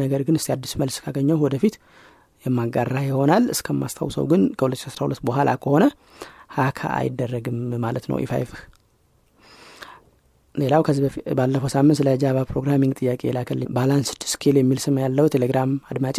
ነገር 0.00 0.20
ግን 0.26 0.36
እስቲ 0.38 0.50
አዲስ 0.54 0.72
መልስ 0.80 0.96
ካገኘው 1.04 1.38
ወደፊት 1.44 1.74
የማጋራ 2.44 2.96
ይሆናል። 3.06 3.44
እስከማስታውሰው 3.54 4.24
ግን 4.32 4.42
ከ2012 4.58 5.24
በኋላ 5.28 5.50
ከሆነ 5.62 5.84
hack 6.56 6.80
አይደረግም 6.98 7.56
ማለት 7.84 8.04
ነው 8.10 8.16
E5 8.24 8.38
ህ። 8.38 8.60
ሌላው 10.54 10.82
ከዚህ 10.86 11.04
ባለፈው 11.38 11.70
ሳምንት 11.72 11.96
ስለ 12.00 12.08
Java 12.22 12.38
programming 12.50 12.92
ጥያቄ 13.00 13.20
የላከልኝ 13.28 13.68
Balanced 13.76 14.20
Scale 14.32 14.56
የሚል 14.60 14.78
ስም 14.84 14.98
ያለው 15.04 15.26
ቴሌግራም 15.34 15.70
አድማጬ 15.90 16.18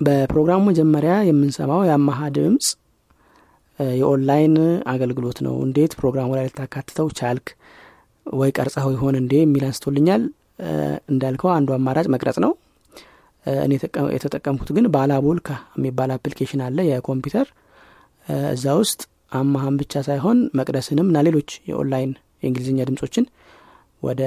በፕሮግራሙ 0.00 0.60
መጀመሪያ 0.68 1.14
የምንሰማው 1.28 1.80
የአማሃ 1.88 2.20
ድምፅ 2.36 2.66
የኦንላይን 3.96 4.54
አገልግሎት 4.92 5.38
ነው። 5.46 5.54
እንዴት 5.66 5.92
ፕሮግራሙ 6.00 6.28
ላይ 6.36 6.44
ልታካትተው 6.48 7.06
ቻልክ? 7.18 7.46
ወይ 8.26 8.50
ቀርጸው 8.56 8.88
ይሆን 8.94 9.14
እንዴ? 9.20 9.32
የሚል 9.42 9.64
አንስቶልኛል 9.68 10.22
እንዳልከው 11.12 11.50
አንዱ 11.54 11.70
አማራጭ 11.76 12.06
መቅረጽ 12.14 12.38
ነው። 12.44 12.52
እኔ 13.64 13.72
የተጠቀምኩት 14.14 14.70
ግን 14.76 14.86
Balabolka 14.94 15.48
የሚባል 15.76 16.10
application 16.16 16.62
አለ 16.66 16.80
የኮምፒውተር። 16.88 17.46
እዛ 18.50 18.74
ውስጥ 18.80 19.00
አማሃን 19.38 19.76
ብቻ 19.80 20.02
ሳይሆን 20.06 20.38
መቅደስንም 20.58 21.06
እና 21.10 21.18
ሌሎች 21.26 21.50
የኦንላይን 21.70 22.12
የእንግሊዝኛ 22.42 22.84
ድምጾችን 22.88 23.24
ወደ 24.02 24.20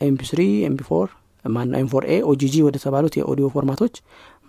MP3 0.00 0.20
MP4 0.30 1.08
ማነው 1.44 1.78
M4A 1.80 2.04
OGG 2.08 2.54
ወደ 2.66 2.76
ተባሉት 2.84 3.14
የ 3.18 3.26
audio 3.26 3.46
format 3.54 3.78
ኦች 3.78 3.94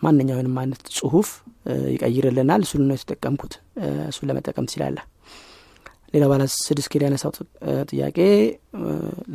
ማንኛውንም 0.03 0.55
አይነት 0.61 0.81
ጽሁፍ 0.97 1.27
ይቀይርልናል። 1.93 2.61
እሱን 2.65 2.83
ነው 2.87 2.95
የተጠቀምኩት። 2.97 3.53
እሱን 4.09 4.27
ለመጠቀም 4.29 4.67
ትችላለህ 4.69 5.03
ሌላ 6.13 6.24
ባለ 6.32 6.43
ስድስት 6.58 6.93
ያነሳው 7.00 7.32
ጥያቄ 7.91 8.17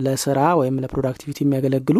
ለስራ 0.06 0.40
ወይም 0.60 0.80
ለ 0.84 0.92
productivity 0.92 1.38
የሚያገለግሉ 1.44 1.98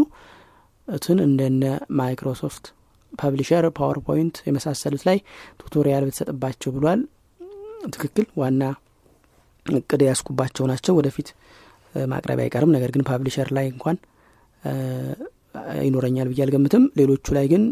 ትን 0.89 1.19
እንደነ 1.27 1.65
Microsoft 1.99 2.65
Publisher 3.13 3.65
PowerPoint 3.79 4.37
የመሳሰሉት 4.47 5.03
ላይ 5.09 5.19
tutorial 5.61 6.05
ብትሰጥባቸው 6.09 6.71
ብሏል። 6.77 7.01
ትክክል 7.91 8.27
ዋና 8.41 8.63
እቅድ 9.67 10.03
ያስኩባቸው 10.09 10.65
ናቸው። 10.71 10.95
ወደፊት 10.99 11.29
ማቅረቢያ 11.95 12.45
አይቀርም። 12.47 12.73
ነገር 12.77 12.91
ግን 12.95 13.03
Publisher 13.11 13.49
ላይ 13.57 13.67
እንኳን 13.73 13.97
ይኖረኛል 15.87 16.29
ብዬ 16.31 16.41
አልገምትም። 16.45 16.85
ሌሎቹ 16.99 17.27
ላይ 17.37 17.47
ግን 17.53 17.63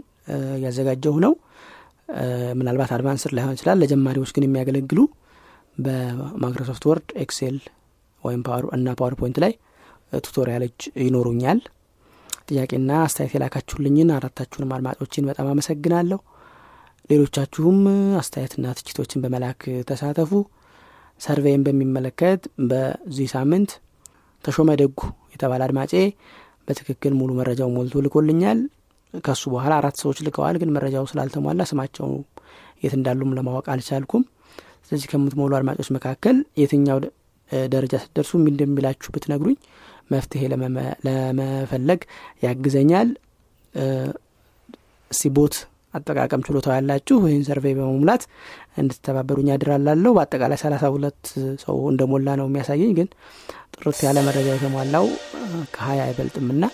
ያዘጋጀው 0.65 1.17
ነው። 1.25 1.33
ምናልባት 2.59 2.91
advanced 2.97 3.31
ላይሆን 3.37 3.55
ይችላል። 3.57 3.79
ለጀማሪዎች 3.83 4.31
ግን 4.37 4.45
የሚያገለግሉ 4.47 4.99
በ 5.79 5.98
Microsoft 5.98 6.85
Word 6.91 7.09
Excel 7.23 7.57
ወይም 8.23 8.43
እና 8.73 8.89
PowerPoint 8.99 9.39
ላይ 9.45 9.53
tutorial 10.25 10.61
ኦች 10.61 10.79
ይኖሩኛል። 11.05 11.59
ጥያቄና 12.49 12.91
አስተያየት 13.05 13.35
የላካችሁልኝን 13.37 14.09
አራታችሁንም 14.17 14.73
አድማጮችን 14.77 15.27
በጣም 15.31 15.47
አመሰግናለሁ። 15.53 16.19
ሌሎቻችሁም 17.11 17.79
አስተያየትና 18.21 18.67
ትችቶችን 18.79 19.23
በመላክ 19.25 19.61
ተሳተፉ። 19.89 20.31
survey 21.21 21.54
ን 21.54 21.65
በሚመለከት 21.67 22.41
በዚህ 22.71 23.27
ሳምንት 23.35 23.73
ተሾመ 24.45 24.71
ደጉ 24.81 25.01
የተባለ 25.35 25.61
አድማጬ 25.67 25.93
በትክክል 26.69 27.13
ሙሉ 27.19 27.31
መረጃው 27.39 27.69
ሞልቶ 27.75 28.03
ልኮልኛል። 28.05 28.59
ከሱ 29.25 29.43
በኋላ 29.55 29.73
አራት 29.81 29.97
ሰዎች 30.03 30.19
ልከዋል 30.27 30.57
ግን 30.61 30.73
መረጃው 30.77 31.05
ስላልተሟላ 31.11 31.63
ስማቸው 31.71 32.09
የት 32.83 32.95
እንዳሉም 32.99 33.35
ለማወቅ 33.37 33.67
አልቻልኩም 33.75 34.23
ስለዚህ 34.87 35.07
ከምትሞሉ 35.13 35.53
አድማጮች 35.59 35.89
መካከል 35.97 36.37
የትኛው 36.61 36.99
ደረጃ 37.69 37.95
ስትደርሱ 38.03 38.33
ምን 38.39 38.51
እንደሚላችሁ 38.53 39.11
ብትነግሩኝ 39.15 39.57
መፍትሄ 40.11 40.43
ለመፈለግ 41.07 42.01
ያግዘኛል። 42.45 43.09
ሲቦት 45.11 45.55
አጠቃቀም 45.95 46.45
ችሎታው 46.47 46.73
ያላችሁ 46.77 47.17
ይህን 47.25 47.45
ሰርቬይ 47.49 47.75
በመሙላት 47.79 48.23
እንድትተባበሩኝ 48.81 49.49
ያድራላለሁ 49.53 50.13
በአጠቃላይ 50.17 50.59
ሰላሳ 50.63 50.85
ሁለት 50.95 51.23
ሰው 51.65 51.77
እንደሞላ 51.93 52.29
ነው 52.41 52.47
የሚያሳየኝ 52.49 52.93
ግን 52.99 53.09
ጥርት 53.77 54.01
ያለ 54.07 54.19
መረጃ 54.29 54.49
የተሟላው 54.55 55.07
ከሀያ 55.77 56.01
አይበልጥምና 56.09 56.65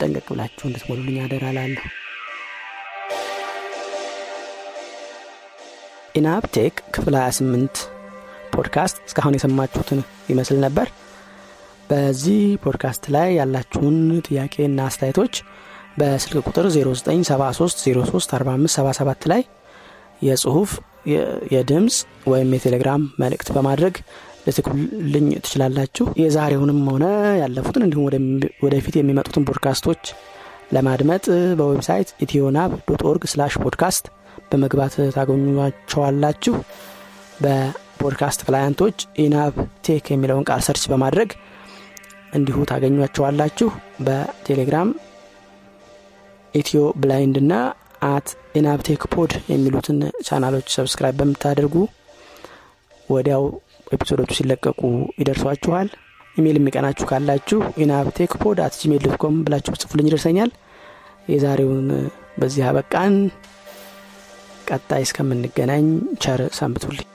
ጠንቀቅ 0.00 0.26
ብላችሁ 0.32 0.66
እንድትሞሉልኝ 0.70 1.18
አደራላለሁ 1.24 1.84
ኢናፕቴክ 6.16 6.74
ክፍል 6.94 7.14
28 7.18 7.78
ፖድካስት 8.54 8.96
እስካሁን 9.08 9.36
የሰማችሁትን 9.36 10.00
ይመስል 10.30 10.58
ነበር። 10.64 10.86
በዚህ 11.90 12.40
ፖድካስት 12.64 13.04
ላይ 13.14 13.28
ያላችሁን 13.38 13.96
ጥያቄና 14.26 14.78
አስተያየቶች 14.88 15.34
በስልክ 15.98 16.36
ቁጥር 16.48 16.66
0973034577 16.72 19.22
ላይ 19.32 19.42
የጽሁፍ 20.22 20.70
የድምፅ 21.52 21.96
ወይም 22.30 22.50
የቴሌግራም 22.56 23.02
መልእክት 23.22 23.48
በማድረግ 23.56 23.94
ልትልኩልኝ 24.46 25.26
ትችላላችሁ። 25.44 26.04
የዛሬውንም 26.22 26.80
ሆነ 26.90 27.04
ያለፉትን 27.40 27.84
እንዲሁም 27.86 28.04
ወደፊት 28.64 28.94
የሚመጡትን 28.98 29.46
ፖድካስቶች 29.48 30.02
ለማድመጥ 30.72 31.24
በ 31.58 31.69
website 31.69 32.08
ኢትዮናብ 32.24 32.70
dot 32.88 33.02
org 33.10 33.22
slash 33.32 33.54
podcast 33.64 34.04
በመግባት 34.50 34.94
ታገኟቸዋላችሁ። 35.16 36.54
በፖድካስት 37.44 38.40
client 38.46 38.76
ኦች 38.76 38.96
ኢናብ 39.22 39.54
ቴክ 39.86 40.06
የሚለውን 40.12 40.46
ቃል 40.48 40.60
search 40.66 40.84
በማድረግ 40.92 41.30
እንዲሁ 42.36 42.56
ታገኟቸዋላችሁ። 42.70 43.68
በቴሌግራም 44.06 44.88
ኢትዮ 46.54 46.80
ብላይንድ 47.00 47.36
እና 47.42 47.54
at 48.06 48.28
ኢናብቴክ 48.58 49.02
pod 49.14 49.32
የሚሉትን 49.52 49.98
ቻናሎች 50.26 50.66
subscribe 50.76 51.16
በምታደርጉ 51.20 51.74
ወዲያው 53.08 53.44
episode 53.92 54.16
ኦቹ 54.16 54.30
ሲለቀቁ 54.38 54.80
ይደርሷችኋል። 55.20 55.88
ኢሜይል 56.36 56.56
የሚቀናችሁ 56.58 57.04
ካላችሁ 57.10 57.58
ኢናብቴክ 57.82 58.32
pod 58.42 58.58
at 58.64 58.74
Gmail 58.80 59.02
dot 59.04 59.16
com 59.22 59.36
ብላችሁ 59.44 59.74
ጽፉልኝ 59.82 60.08
ይደርሰኛል። 60.08 60.50
የዛሬውን 61.32 61.86
በዚህ 62.40 62.64
አበቃን 62.70 63.14
ቀጣይ 64.68 65.04
እስከምንገናኝ 65.06 65.86
ቸር 66.24 66.40
ሰንብቱልኝ 66.58 67.06